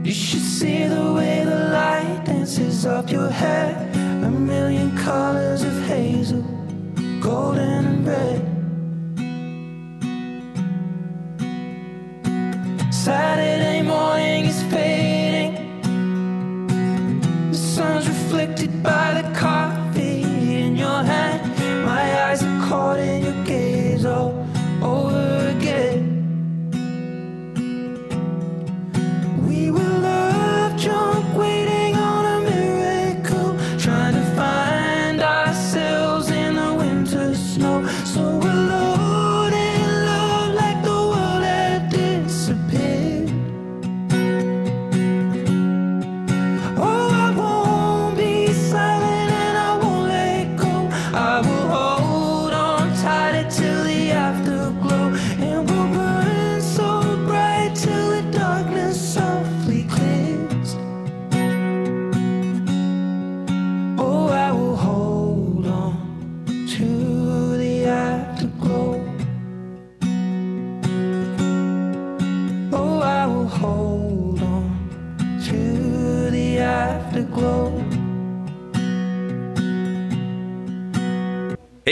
You 0.02 0.14
should 0.14 0.42
see 0.42 0.88
the 0.88 1.12
way 1.12 1.44
the 1.44 1.68
light 1.70 2.24
dances 2.24 2.86
up 2.86 3.10
your 3.10 3.30
hair. 3.30 3.76
A 4.22 4.30
million 4.30 4.96
colors 4.96 5.62
of 5.62 5.74
hazel, 5.86 6.42
golden 7.20 7.84
and 7.84 8.06
red. 8.06 8.47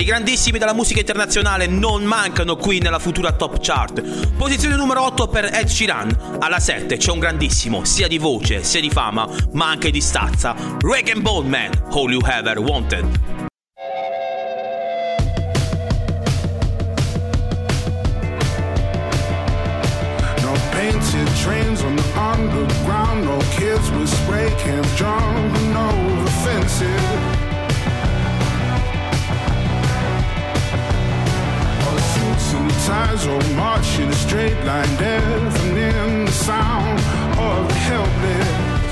Grandissimi 0.06 0.58
della 0.58 0.72
musica 0.72 1.00
internazionale 1.00 1.66
non 1.66 2.04
mancano 2.04 2.54
qui 2.54 2.78
nella 2.78 3.00
futura 3.00 3.32
top 3.32 3.58
chart. 3.60 4.34
Posizione 4.36 4.76
numero 4.76 5.02
8 5.02 5.26
per 5.26 5.50
Ed 5.52 5.66
Sheeran. 5.66 6.38
Alla 6.38 6.60
7 6.60 6.96
c'è 6.96 7.10
un 7.10 7.18
grandissimo, 7.18 7.84
sia 7.84 8.06
di 8.06 8.16
voce, 8.16 8.62
sia 8.62 8.80
di 8.80 8.88
fama, 8.88 9.28
ma 9.52 9.66
anche 9.68 9.90
di 9.90 10.00
stazza. 10.00 10.54
Reagan 10.80 11.22
Bone 11.22 11.48
Man, 11.48 11.70
All 11.90 12.12
You 12.12 12.20
Ever 12.24 12.60
Wanted. 12.60 13.04
No 20.40 20.52
painted 20.70 21.28
trains 21.42 21.82
on 21.82 21.96
the 21.96 22.04
underground. 22.16 23.24
No 23.24 23.38
kids 23.56 23.90
with 23.90 24.08
spray 24.08 24.54
cans 24.62 24.94
jumping 24.94 25.74
over 25.74 26.30
fences. 26.44 27.25
Ties 32.86 33.26
all 33.26 33.42
march 33.56 33.98
in 33.98 34.08
a 34.08 34.14
straight 34.14 34.58
line, 34.64 34.96
deafening 34.96 36.24
the 36.24 36.30
sound 36.30 37.00
of 37.36 37.66
the 37.66 37.74
helpless. 37.74 38.86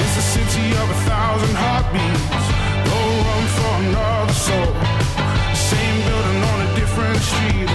It's 0.00 0.16
a 0.16 0.26
city 0.34 0.66
of 0.82 0.86
a 0.90 0.98
thousand 1.10 1.54
heartbeats. 1.54 2.46
No 2.90 3.00
room 3.26 3.46
for 3.56 3.72
another 3.86 4.38
soul. 4.48 4.72
Same 5.70 5.98
building 6.06 6.40
on 6.50 6.58
a 6.66 6.70
different 6.74 7.20
street, 7.30 7.70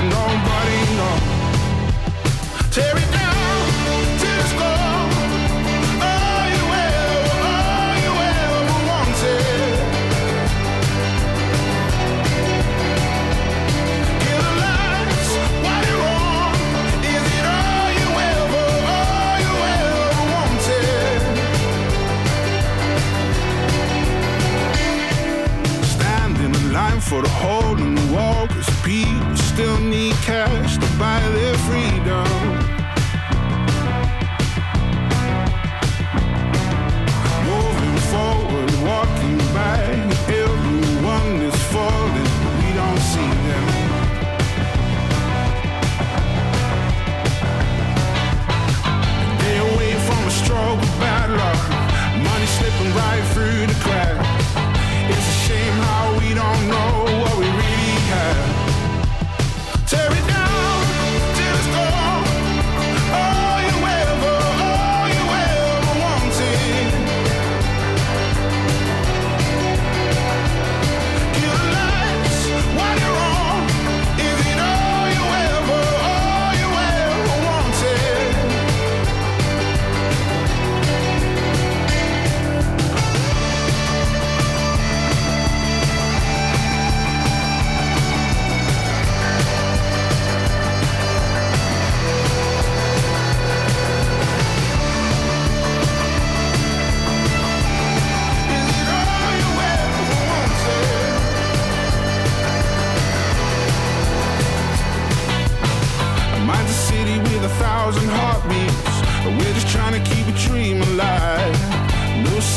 cash 30.21 30.77
to 30.77 30.87
buy 30.97 31.19
their 31.29 31.57
freedom 31.59 31.88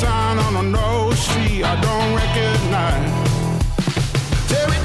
sign 0.02 0.38
on 0.46 0.54
a 0.56 0.64
no 0.78 1.12
street 1.12 1.62
I 1.72 1.74
don't 1.86 2.10
recognize. 2.22 3.12
Tear 4.48 4.81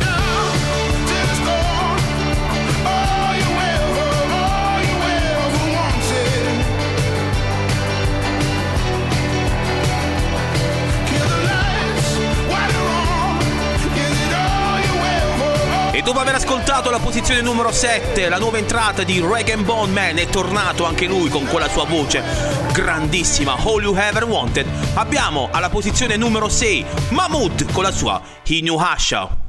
dopo 16.08 16.20
aver 16.22 16.36
ascoltato 16.36 16.90
la 16.90 17.00
posizione 17.00 17.42
numero 17.42 17.70
7, 17.70 18.30
la 18.30 18.38
nuova 18.38 18.58
entrata 18.58 19.04
di 19.04 19.20
Reagan 19.20 19.66
Bone 19.66 19.92
Man, 19.92 20.18
è 20.18 20.28
tornato 20.28 20.86
anche 20.86 21.06
lui 21.06 21.28
con 21.28 21.46
quella 21.48 21.68
sua 21.68 21.84
voce 21.84 22.24
grandissima, 22.72 23.58
All 23.58 23.82
You 23.82 23.94
Ever 23.94 24.24
Wanted. 24.24 24.68
Abbiamo 24.94 25.50
alla 25.52 25.68
posizione 25.68 26.16
numero 26.16 26.48
6 26.48 26.86
Mahmood 27.10 27.74
con 27.74 27.84
la 27.84 27.92
sua 27.92 28.22
Inuyasha. 28.46 29.47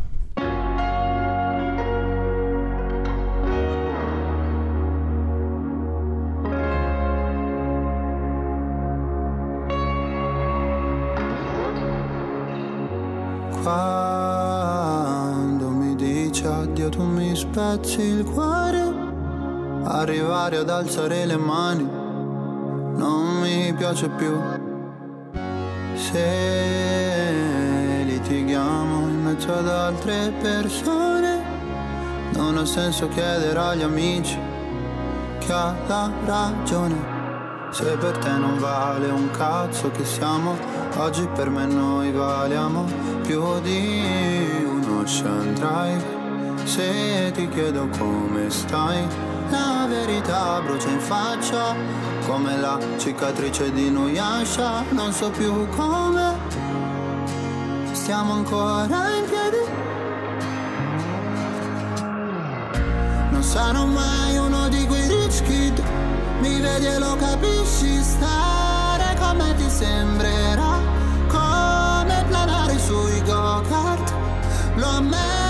Arrivare 20.08 20.56
ad 20.56 20.70
alzare 20.70 21.26
le 21.26 21.36
mani. 21.36 21.82
Non 21.84 23.40
mi 23.42 23.74
piace 23.74 24.08
più. 24.08 24.40
Se 25.92 26.24
litighiamo 28.06 29.00
in 29.06 29.22
mezzo 29.22 29.52
ad 29.52 29.68
altre 29.68 30.32
persone 30.40 31.42
Non 32.32 32.56
ha 32.56 32.64
senso 32.64 33.08
chiedere 33.08 33.58
agli 33.58 33.82
amici 33.82 34.38
Che 35.40 35.52
ha 35.52 35.74
la 35.86 36.10
ragione. 36.24 37.16
Se 37.70 37.84
per 37.98 38.16
te 38.16 38.30
non 38.30 38.58
vale 38.58 39.10
un 39.10 39.30
cazzo 39.30 39.90
che 39.90 40.06
siamo, 40.06 40.56
oggi 40.96 41.28
per 41.34 41.50
me 41.50 41.66
noi 41.66 42.12
valiamo 42.12 42.86
più 43.24 43.60
di 43.60 44.64
uno 44.64 45.00
ocean 45.00 45.52
drive. 45.52 46.64
Se 46.64 47.30
ti 47.34 47.46
chiedo 47.50 47.88
come 47.98 48.48
stai, 48.48 49.06
la 49.50 49.86
verità 49.88 50.60
brucia 50.60 50.88
in 50.88 51.00
faccia, 51.00 51.74
come 52.26 52.56
la 52.56 52.78
cicatrice 52.98 53.72
di 53.72 53.90
Nuyasha, 53.90 54.84
non 54.90 55.12
so 55.12 55.30
più 55.30 55.68
come. 55.70 56.36
Stiamo 57.92 58.32
ancora 58.32 59.16
in 59.16 59.24
piedi. 59.24 59.88
Non 63.30 63.42
sarò 63.42 63.84
mai 63.84 64.36
uno 64.36 64.68
di 64.68 64.84
quei 64.86 65.06
rich 65.06 65.42
kid 65.42 65.82
Mi 66.40 66.60
vedi 66.60 66.86
e 66.86 66.98
lo 66.98 67.14
capisci 67.16 68.02
Stare 68.02 69.16
con 69.16 69.36
me 69.36 69.54
ti 69.54 69.68
sembrerà 69.68 70.80
Come 71.28 72.24
planare 72.26 72.78
sui 72.78 73.22
go-kart 73.22 74.12
Lo 74.74 74.86
ammetto 74.86 75.47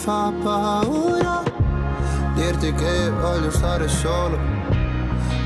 fa 0.00 0.32
paura. 0.42 1.42
Dirti 2.34 2.72
che 2.72 3.10
voglio 3.10 3.50
stare 3.50 3.86
solo 3.86 4.38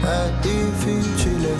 è 0.00 0.32
difficile. 0.40 1.56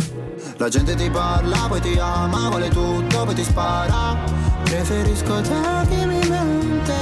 La 0.59 0.69
gente 0.69 0.95
ti 0.95 1.11
parla, 1.11 1.67
poi 1.67 1.81
ti 1.81 1.99
ama, 1.99 2.49
vuole 2.51 2.69
tutto, 2.69 3.25
poi 3.25 3.35
ti 3.35 3.43
spara. 3.43 4.17
Preferisco 4.63 5.41
te 5.41 5.87
che 5.89 6.07
mi 6.07 6.21
mente. 6.29 6.95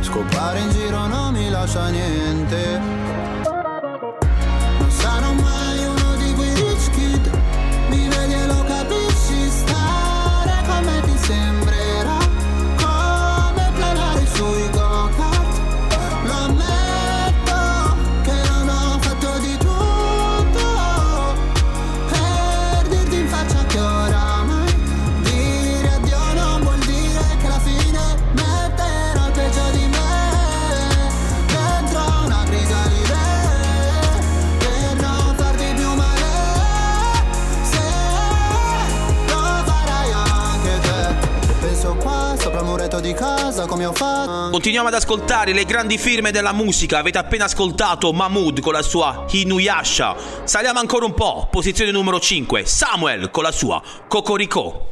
Scopare 0.00 0.60
in 0.60 0.70
giro 0.70 1.06
non 1.06 1.34
mi 1.34 1.50
lascia 1.50 1.88
niente. 1.88 3.01
Casa 43.14 43.66
come 43.66 43.86
ho 43.86 43.92
fatto 43.92 44.50
Continuiamo 44.50 44.88
ad 44.88 44.94
ascoltare 44.94 45.52
le 45.52 45.64
grandi 45.64 45.98
firme 45.98 46.30
della 46.30 46.52
musica. 46.52 46.98
Avete 46.98 47.18
appena 47.18 47.44
ascoltato 47.44 48.12
Mahmood 48.12 48.60
con 48.60 48.72
la 48.72 48.82
sua 48.82 49.24
Inuyasha. 49.30 50.16
Saliamo 50.44 50.78
ancora 50.78 51.06
un 51.06 51.14
po'. 51.14 51.48
Posizione 51.50 51.90
numero 51.90 52.20
5. 52.20 52.64
Samuel 52.66 53.30
con 53.30 53.42
la 53.42 53.52
sua 53.52 53.82
Cocorico. 54.08 54.91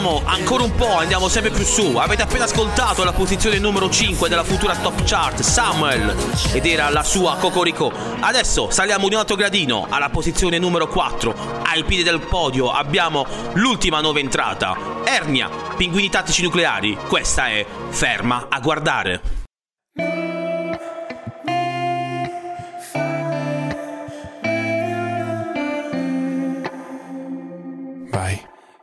Scaliamo 0.00 0.22
ancora 0.24 0.62
un 0.62 0.74
po', 0.74 0.96
andiamo 0.96 1.28
sempre 1.28 1.50
più 1.50 1.64
su. 1.64 1.96
Avete 1.96 2.22
appena 2.22 2.44
ascoltato 2.44 3.04
la 3.04 3.12
posizione 3.12 3.58
numero 3.58 3.90
5 3.90 4.28
della 4.30 4.44
futura 4.44 4.74
top 4.74 5.02
chart, 5.04 5.40
Samuel, 5.40 6.16
ed 6.52 6.64
era 6.64 6.88
la 6.88 7.02
sua 7.02 7.36
Cocorico. 7.36 7.92
Adesso 8.20 8.70
saliamo 8.70 9.08
di 9.08 9.14
un 9.14 9.20
altro 9.20 9.36
gradino, 9.36 9.86
alla 9.90 10.08
posizione 10.08 10.58
numero 10.58 10.88
4. 10.88 11.34
Ai 11.64 11.84
piedi 11.84 12.02
del 12.02 12.20
podio 12.20 12.70
abbiamo 12.70 13.26
l'ultima 13.54 14.00
nuova 14.00 14.20
entrata, 14.20 14.76
Ernia, 15.04 15.50
Pinguini 15.76 16.08
tattici 16.08 16.42
nucleari. 16.42 16.96
Questa 17.06 17.48
è 17.48 17.66
Ferma 17.90 18.46
a 18.48 18.58
guardare. 18.60 19.39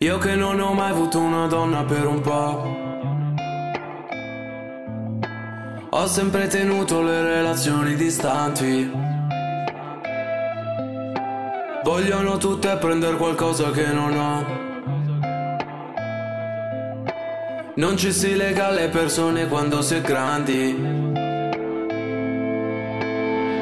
Io 0.01 0.19
che 0.19 0.35
non 0.35 0.59
ho 0.59 0.73
mai 0.73 0.91
avuto 0.91 1.17
una 1.17 1.47
donna 1.47 1.83
per 1.83 2.05
un 2.05 2.21
po'. 2.21 2.85
Ho 5.89 6.05
sempre 6.05 6.45
tenuto 6.45 7.01
le 7.01 7.23
relazioni 7.23 7.95
distanti. 7.95 8.91
Vogliono 11.83 12.37
tutte 12.37 12.77
prendere 12.77 13.17
qualcosa 13.17 13.71
che 13.71 13.87
non 13.87 14.15
ho. 14.15 14.45
Non 17.73 17.97
ci 17.97 18.11
si 18.11 18.35
lega 18.35 18.67
alle 18.67 18.89
persone 18.89 19.47
quando 19.47 19.81
si 19.81 19.95
è 19.95 20.01
grandi. 20.01 21.16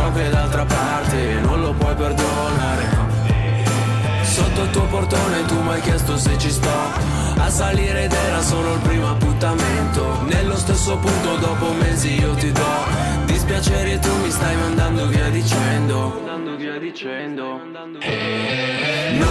so 0.00 0.12
che 0.12 0.30
d'altra 0.30 0.64
parte 0.64 1.40
non 1.42 1.60
lo 1.60 1.72
puoi 1.72 1.94
perdonare. 1.94 3.08
Sotto 4.22 4.62
il 4.62 4.70
tuo 4.70 4.86
portone 4.86 5.44
tu 5.46 5.60
mi 5.60 5.72
hai 5.72 5.80
chiesto 5.80 6.16
se 6.16 6.38
ci 6.38 6.50
sto. 6.50 6.78
A 7.36 7.50
salire 7.50 8.04
ed 8.04 8.12
era 8.12 8.40
solo 8.40 8.74
il 8.74 8.80
primo 8.80 9.10
appuntamento. 9.10 10.22
Nello 10.24 10.56
stesso 10.56 10.96
punto 10.96 11.36
dopo 11.36 11.72
mesi 11.72 12.18
io 12.18 12.34
ti 12.34 12.50
do. 12.52 12.72
Dispiaceri 13.26 13.92
e 13.92 13.98
tu 13.98 14.14
mi 14.22 14.30
stai 14.30 14.56
mandando 14.56 15.06
via 15.06 15.28
dicendo. 15.28 16.20
Mandando 16.24 16.56
via 16.56 16.78
dicendo. 16.78 17.60
Mi 19.12 19.24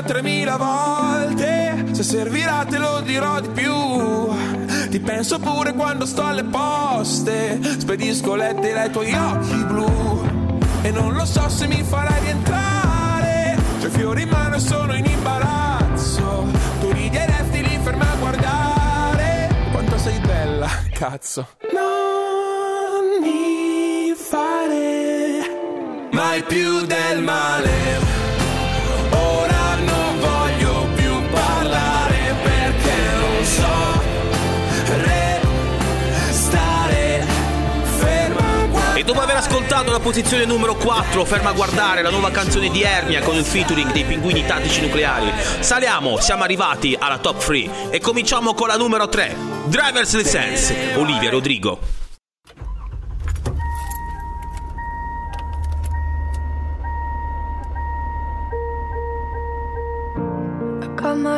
già 0.00 0.02
3000 0.02 0.56
volte. 0.56 1.84
Se 1.92 2.02
servirà 2.02 2.64
te 2.68 2.78
lo 2.78 3.00
dirò 3.00 3.40
di 3.40 3.48
più. 3.50 3.74
Ti 4.88 5.00
penso 5.00 5.38
pure 5.38 5.72
quando 5.74 6.06
sto 6.06 6.24
alle 6.24 6.44
poste. 6.44 7.60
Spedisco 7.78 8.34
lettere 8.34 8.80
ai 8.80 8.90
tuoi 8.90 9.12
occhi 9.12 9.64
blu. 9.64 10.22
E 10.82 10.90
non 10.90 11.12
lo 11.14 11.24
so 11.24 11.48
se 11.48 11.66
mi 11.66 11.82
farai 11.82 12.20
rientrare. 12.20 13.56
I 13.80 13.88
fiori 13.90 14.22
in 14.22 14.28
mano 14.28 14.56
e 14.56 14.60
sono 14.60 14.94
in 14.94 15.04
imbarazzo. 15.04 16.46
Tu 16.80 16.90
ridi 16.90 17.16
e 17.16 17.26
resti 17.26 17.62
lì 17.62 17.78
ferma 17.82 18.10
a 18.10 18.16
guardare. 18.16 19.48
Quanto 19.70 19.98
sei 19.98 20.18
bella, 20.20 20.68
cazzo. 20.92 21.46
Non 21.72 23.20
mi 23.20 24.14
fare 24.14 26.08
mai 26.10 26.42
più 26.42 26.86
del 26.86 27.22
male. 27.22 27.89
E 38.94 39.04
dopo 39.04 39.20
aver 39.20 39.36
ascoltato 39.36 39.92
la 39.92 40.00
posizione 40.00 40.44
numero 40.44 40.74
4, 40.74 41.24
ferma 41.24 41.50
a 41.50 41.52
guardare 41.52 42.02
la 42.02 42.10
nuova 42.10 42.30
canzone 42.30 42.68
di 42.68 42.82
Ernia 42.82 43.22
con 43.22 43.36
il 43.36 43.44
featuring 43.44 43.92
dei 43.92 44.04
pinguini 44.04 44.44
tattici 44.44 44.82
nucleari, 44.82 45.32
saliamo, 45.60 46.18
siamo 46.18 46.42
arrivati 46.42 46.96
alla 46.98 47.18
top 47.18 47.42
3 47.44 47.90
e 47.90 48.00
cominciamo 48.00 48.52
con 48.52 48.68
la 48.68 48.76
numero 48.76 49.08
3, 49.08 49.34
Driver's 49.66 50.14
License, 50.14 50.94
Olivia 50.96 51.30
Rodrigo. 51.30 51.99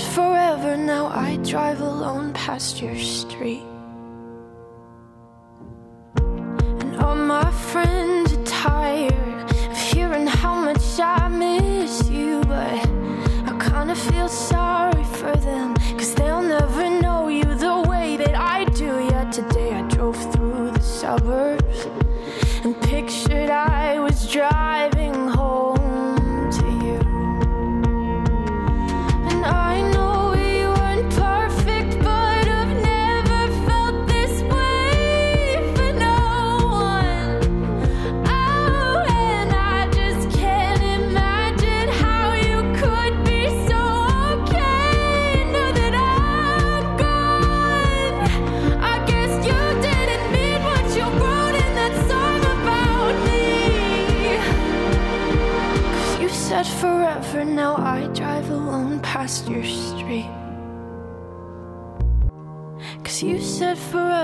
forever, 0.00 0.76
now 0.76 1.06
I 1.06 1.36
drive 1.38 1.80
alone 1.80 2.32
past 2.32 2.80
your 2.82 2.96
street. 2.96 3.62
And 6.16 6.96
all 6.96 7.14
my 7.14 7.50
friends 7.50 8.32
are 8.32 8.44
tired 8.44 9.50
of 9.70 9.76
hearing 9.76 10.26
how 10.26 10.56
much 10.64 10.98
I 10.98 11.28
miss 11.28 12.08
you, 12.10 12.42
but 12.42 12.89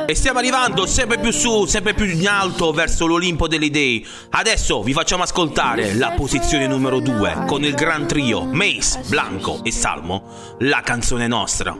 E 0.09 0.15
stiamo 0.15 0.39
arrivando 0.39 0.87
sempre 0.87 1.19
più 1.19 1.33
su, 1.33 1.65
sempre 1.65 1.93
più 1.93 2.05
in 2.05 2.29
alto 2.29 2.71
verso 2.71 3.07
l'Olimpo 3.07 3.49
delle 3.49 3.65
idee. 3.65 4.05
Adesso 4.31 4.83
vi 4.85 4.93
facciamo 4.93 5.25
ascoltare 5.25 5.95
la 5.95 6.13
posizione 6.13 6.69
numero 6.69 7.01
2 7.01 7.45
con 7.47 7.65
il 7.65 7.75
gran 7.75 8.07
trio 8.07 8.45
Mace, 8.45 9.01
Blanco 9.09 9.65
e 9.65 9.73
Salmo, 9.73 10.57
la 10.61 10.81
canzone 10.83 11.27
nostra. 11.27 11.77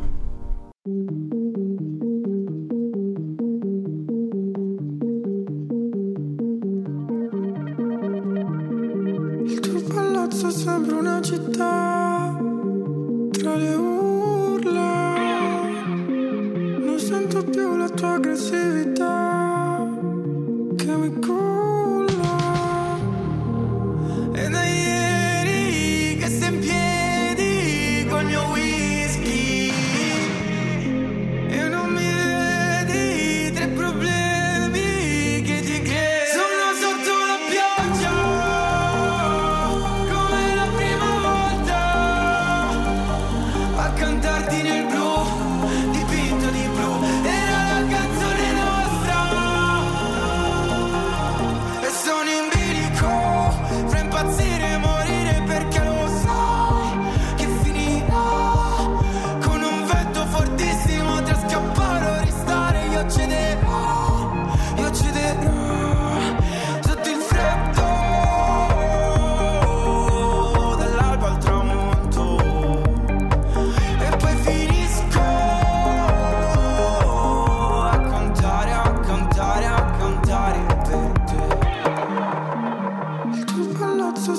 La 18.37 18.76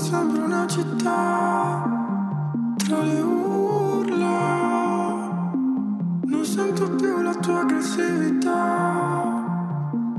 sembra 0.08 0.46
una 0.46 0.66
città 0.68 1.84
tra 2.78 3.02
le 3.02 3.20
urla. 3.20 4.26
Non 6.24 6.46
sento 6.46 6.90
più 6.92 7.22
la 7.22 7.36
tua 7.36 7.60
aggressività 7.60 8.54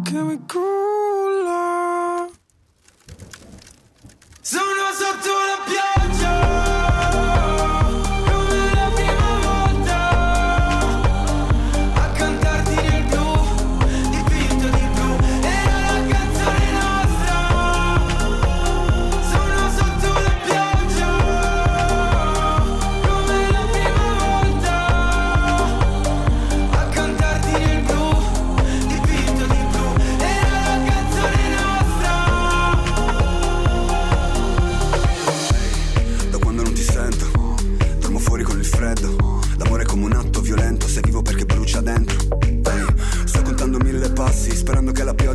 che 0.03 0.23
mi 0.23 0.39
culla. 0.47 2.27
Sono 4.43 4.85
sotto 5.01 5.33
la 5.51 5.59
pioggia 5.71 6.18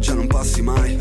pioggia 0.03 0.13
non 0.15 0.27
passi 0.27 0.61
mai. 0.61 0.97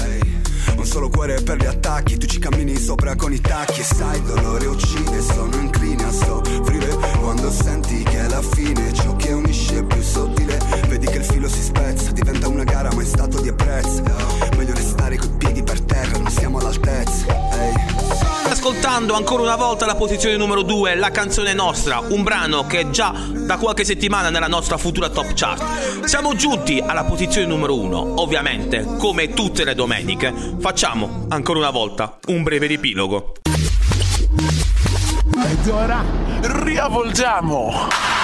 Un 0.76 0.86
solo 0.86 1.08
cuore 1.08 1.42
per 1.42 1.58
gli 1.58 1.66
attacchi, 1.66 2.16
tu 2.16 2.26
ci 2.26 2.38
cammini 2.38 2.76
sopra 2.76 3.16
con 3.16 3.32
i 3.32 3.40
tacchi. 3.40 3.80
E 3.80 3.84
sai, 3.84 4.22
dolore 4.22 4.66
uccide, 4.66 5.20
sono 5.20 5.56
incline 5.56 6.04
a 6.04 6.12
soffrire. 6.12 6.96
Quando 7.20 7.50
senti 7.50 8.02
che 8.04 8.20
è 8.20 8.28
la 8.28 8.42
fine, 8.42 8.92
ciò 8.92 9.16
che 9.16 9.32
unisce 9.32 9.82
più 9.82 10.00
sottile. 10.00 10.31
Ascoltando 18.92 19.18
ancora 19.18 19.42
una 19.42 19.56
volta 19.56 19.86
la 19.86 19.94
posizione 19.94 20.36
numero 20.36 20.60
2, 20.60 20.96
la 20.96 21.10
canzone 21.10 21.54
nostra, 21.54 22.00
un 22.10 22.22
brano 22.22 22.66
che 22.66 22.80
è 22.80 22.90
già 22.90 23.14
da 23.30 23.56
qualche 23.56 23.84
settimana 23.84 24.28
nella 24.28 24.48
nostra 24.48 24.76
futura 24.76 25.08
top 25.08 25.32
chart. 25.32 26.04
Siamo 26.04 26.34
giunti 26.34 26.78
alla 26.78 27.04
posizione 27.04 27.46
numero 27.46 27.74
1, 27.74 28.20
ovviamente, 28.20 28.84
come 28.98 29.32
tutte 29.32 29.64
le 29.64 29.74
domeniche, 29.74 30.34
facciamo 30.60 31.24
ancora 31.30 31.60
una 31.60 31.70
volta 31.70 32.18
un 32.26 32.42
breve 32.42 32.66
riepilogo. 32.66 33.32
Ed 35.42 35.68
ora 35.68 36.04
riavvolgiamo. 36.42 38.21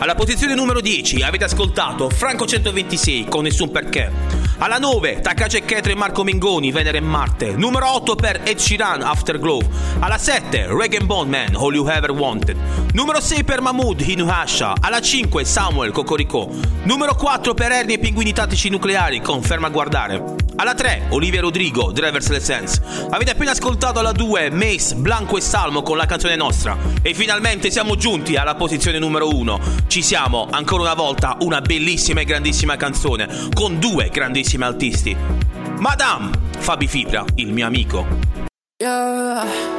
Alla 0.00 0.14
posizione 0.14 0.54
numero 0.54 0.80
10 0.80 1.22
avete 1.22 1.44
ascoltato 1.44 2.08
Franco 2.08 2.46
126 2.46 3.26
con 3.28 3.42
Nessun 3.42 3.72
Perché. 3.72 4.12
Alla 4.58 4.78
9 4.78 5.18
Takace 5.20 5.64
Ketre 5.64 5.92
e 5.92 5.94
Marco 5.96 6.22
Mengoni 6.22 6.70
Venere 6.70 6.98
e 6.98 7.00
Marte. 7.00 7.56
Numero 7.56 7.92
8 7.94 8.14
per 8.14 8.42
Ed 8.44 8.58
Sheeran 8.58 9.02
Afterglow. 9.02 9.60
Alla 9.98 10.16
7 10.16 10.68
Regan 10.68 11.04
Bondman 11.04 11.56
All 11.56 11.74
You 11.74 11.88
Ever 11.88 12.12
Wanted. 12.12 12.56
Numero 12.92 13.20
6 13.20 13.42
per 13.42 13.60
Mahmood 13.60 14.00
Inuhasha. 14.00 14.74
Alla 14.80 15.00
5 15.00 15.44
Samuel 15.44 15.90
Cocorico. 15.90 16.48
Numero 16.84 17.16
4 17.16 17.54
per 17.54 17.72
Ernie 17.72 17.96
e 17.96 17.98
Pinguini 17.98 18.32
Tattici 18.32 18.68
Nucleari 18.68 19.20
con 19.20 19.42
Ferma 19.42 19.66
a 19.66 19.70
Guardare. 19.70 20.36
Alla 20.60 20.74
3 20.74 21.06
Olivia 21.10 21.40
Rodrigo 21.40 21.92
Driver's 21.92 22.28
License. 22.30 22.82
Avete 23.10 23.30
appena 23.30 23.52
ascoltato 23.52 24.00
alla 24.00 24.10
2 24.10 24.50
Mace, 24.50 24.96
Blanco 24.96 25.36
e 25.36 25.40
Salmo 25.40 25.82
con 25.82 25.96
la 25.96 26.06
canzone 26.06 26.34
nostra. 26.34 26.76
E 27.00 27.14
finalmente 27.14 27.70
siamo 27.70 27.94
giunti 27.96 28.34
alla 28.34 28.56
posizione 28.56 28.98
numero 28.98 29.28
1. 29.28 29.60
Ci 29.88 30.02
siamo 30.02 30.46
ancora 30.50 30.82
una 30.82 30.94
volta 30.94 31.38
una 31.40 31.62
bellissima 31.62 32.20
e 32.20 32.24
grandissima 32.24 32.76
canzone 32.76 33.48
con 33.54 33.80
due 33.80 34.10
grandissimi 34.10 34.62
artisti. 34.62 35.16
Madame 35.78 36.30
Fabi 36.58 36.86
Fibra, 36.86 37.24
il 37.36 37.52
mio 37.54 37.66
amico. 37.66 38.06
Yeah. 38.76 39.77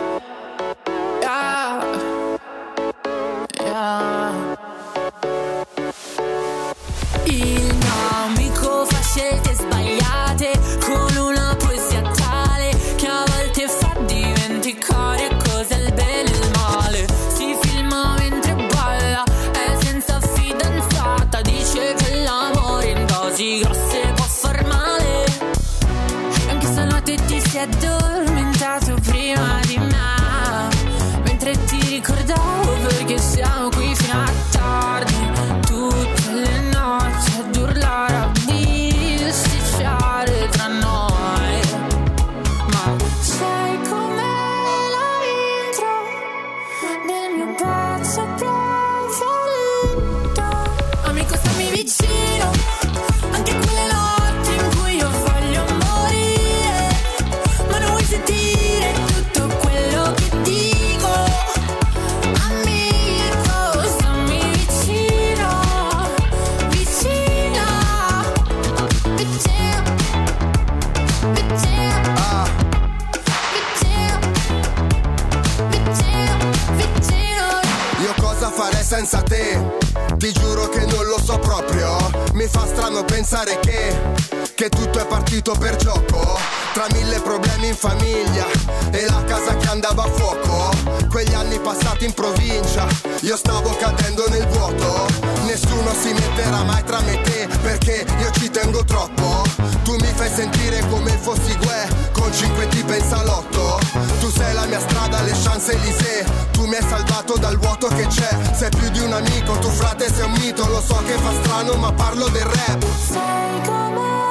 Fa 82.50 82.66
strano 82.66 83.04
pensare 83.04 83.60
che 83.60 84.48
che 84.60 84.68
tutto 84.68 85.00
è 85.00 85.08
partito 85.08 85.56
per 85.58 85.78
gioco. 85.78 86.38
Tra 86.74 86.86
mille 86.92 87.22
problemi 87.22 87.68
in 87.68 87.76
famiglia 87.76 88.46
e 88.92 89.06
la 89.06 89.24
casa 89.24 89.56
che 89.56 89.68
andava 89.68 90.04
a 90.04 90.08
fuoco. 90.10 90.89
Quegli 91.10 91.34
anni 91.34 91.60
passati 91.60 92.06
in 92.06 92.14
provincia, 92.14 92.88
io 93.22 93.36
stavo 93.36 93.76
cadendo 93.78 94.28
nel 94.30 94.48
vuoto. 94.48 95.08
Nessuno 95.46 95.92
si 96.00 96.14
metterà 96.14 96.64
mai 96.64 96.84
tra 96.84 97.02
me 97.02 97.14
e 97.14 97.22
te 97.22 97.48
perché 97.62 98.06
io 98.20 98.32
ci 98.32 98.50
tengo 98.52 98.84
troppo. 98.86 99.44
Tu 99.84 99.96
mi 99.96 100.12
fai 100.16 100.30
sentire 100.30 100.86
come 100.88 101.10
fossi 101.12 101.58
Gue 101.58 101.88
con 102.12 102.32
cinque 102.32 102.68
tipe 102.68 102.98
in 102.98 103.04
salotto. 103.04 103.80
Tu 104.20 104.30
sei 104.30 104.54
la 104.54 104.66
mia 104.66 104.80
strada, 104.80 105.22
le 105.22 105.32
chance 105.32 105.72
Elysée. 105.72 106.26
Tu 106.52 106.66
mi 106.68 106.76
hai 106.76 106.86
salvato 106.88 107.38
dal 107.38 107.58
vuoto 107.58 107.88
che 107.88 108.06
c'è. 108.06 108.30
Sei 108.54 108.70
più 108.70 108.90
di 108.90 109.00
un 109.00 109.12
amico, 109.12 109.58
tu 109.58 109.70
frate 109.70 110.14
sei 110.14 110.26
un 110.26 110.34
mito. 110.34 110.68
Lo 110.68 110.80
so 110.80 111.02
che 111.06 111.14
fa 111.14 111.34
strano, 111.42 111.74
ma 111.74 111.92
parlo 111.92 112.30
del 112.30 112.46
rap. 112.46 112.86
Sei 113.08 113.62
come 113.66 114.29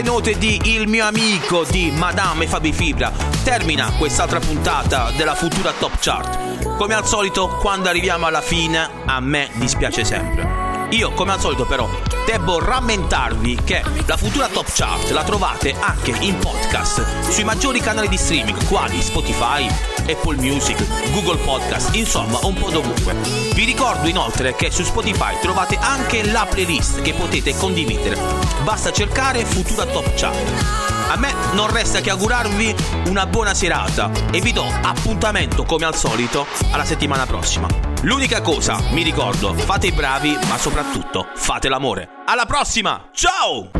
E 0.00 0.02
sulle 0.02 0.02
note 0.02 0.38
di 0.38 0.58
Il 0.64 0.88
mio 0.88 1.04
amico 1.04 1.62
di 1.64 1.90
Madame 1.90 2.44
e 2.44 2.48
Fabi 2.48 2.72
Fibra 2.72 3.12
termina 3.44 3.92
quest'altra 3.98 4.40
puntata 4.40 5.10
della 5.14 5.34
futura 5.34 5.72
Top 5.78 5.98
Chart. 6.00 6.76
Come 6.78 6.94
al 6.94 7.06
solito, 7.06 7.48
quando 7.60 7.90
arriviamo 7.90 8.24
alla 8.24 8.40
fine, 8.40 8.88
a 9.04 9.20
me 9.20 9.50
dispiace 9.52 10.04
sempre. 10.06 10.88
Io, 10.90 11.10
come 11.12 11.32
al 11.32 11.40
solito, 11.40 11.66
però, 11.66 11.86
devo 12.24 12.58
rammentarvi 12.58 13.58
che 13.62 13.82
la 14.06 14.16
futura 14.16 14.48
Top 14.48 14.70
Chart 14.72 15.10
la 15.10 15.22
trovate 15.22 15.74
anche 15.78 16.16
in 16.20 16.38
podcast 16.38 17.28
sui 17.28 17.44
maggiori 17.44 17.80
canali 17.80 18.08
di 18.08 18.16
streaming, 18.16 18.68
quali 18.68 19.02
Spotify, 19.02 19.68
Apple 20.10 20.36
Music, 20.36 20.76
Google 21.12 21.38
Podcast, 21.38 21.94
insomma, 21.94 22.38
un 22.42 22.54
po' 22.54 22.70
dovunque. 22.70 23.14
Vi 23.54 23.64
ricordo 23.64 24.08
inoltre 24.08 24.54
che 24.54 24.70
su 24.70 24.82
Spotify 24.82 25.38
trovate 25.40 25.76
anche 25.80 26.24
la 26.30 26.46
playlist 26.48 27.02
che 27.02 27.12
potete 27.12 27.54
condividere. 27.56 28.18
Basta 28.64 28.92
cercare 28.92 29.44
Futura 29.44 29.86
Top 29.86 30.12
Chart. 30.14 30.88
A 31.10 31.16
me 31.16 31.34
non 31.52 31.72
resta 31.72 32.00
che 32.00 32.10
augurarvi 32.10 32.74
una 33.06 33.26
buona 33.26 33.54
serata 33.54 34.10
e 34.30 34.40
vi 34.40 34.52
do 34.52 34.64
appuntamento 34.64 35.64
come 35.64 35.84
al 35.84 35.96
solito 35.96 36.46
alla 36.70 36.84
settimana 36.84 37.26
prossima. 37.26 37.66
L'unica 38.02 38.40
cosa, 38.40 38.80
mi 38.90 39.02
ricordo, 39.02 39.52
fate 39.54 39.88
i 39.88 39.92
bravi, 39.92 40.38
ma 40.48 40.56
soprattutto 40.56 41.26
fate 41.34 41.68
l'amore. 41.68 42.08
Alla 42.26 42.46
prossima! 42.46 43.08
Ciao! 43.12 43.79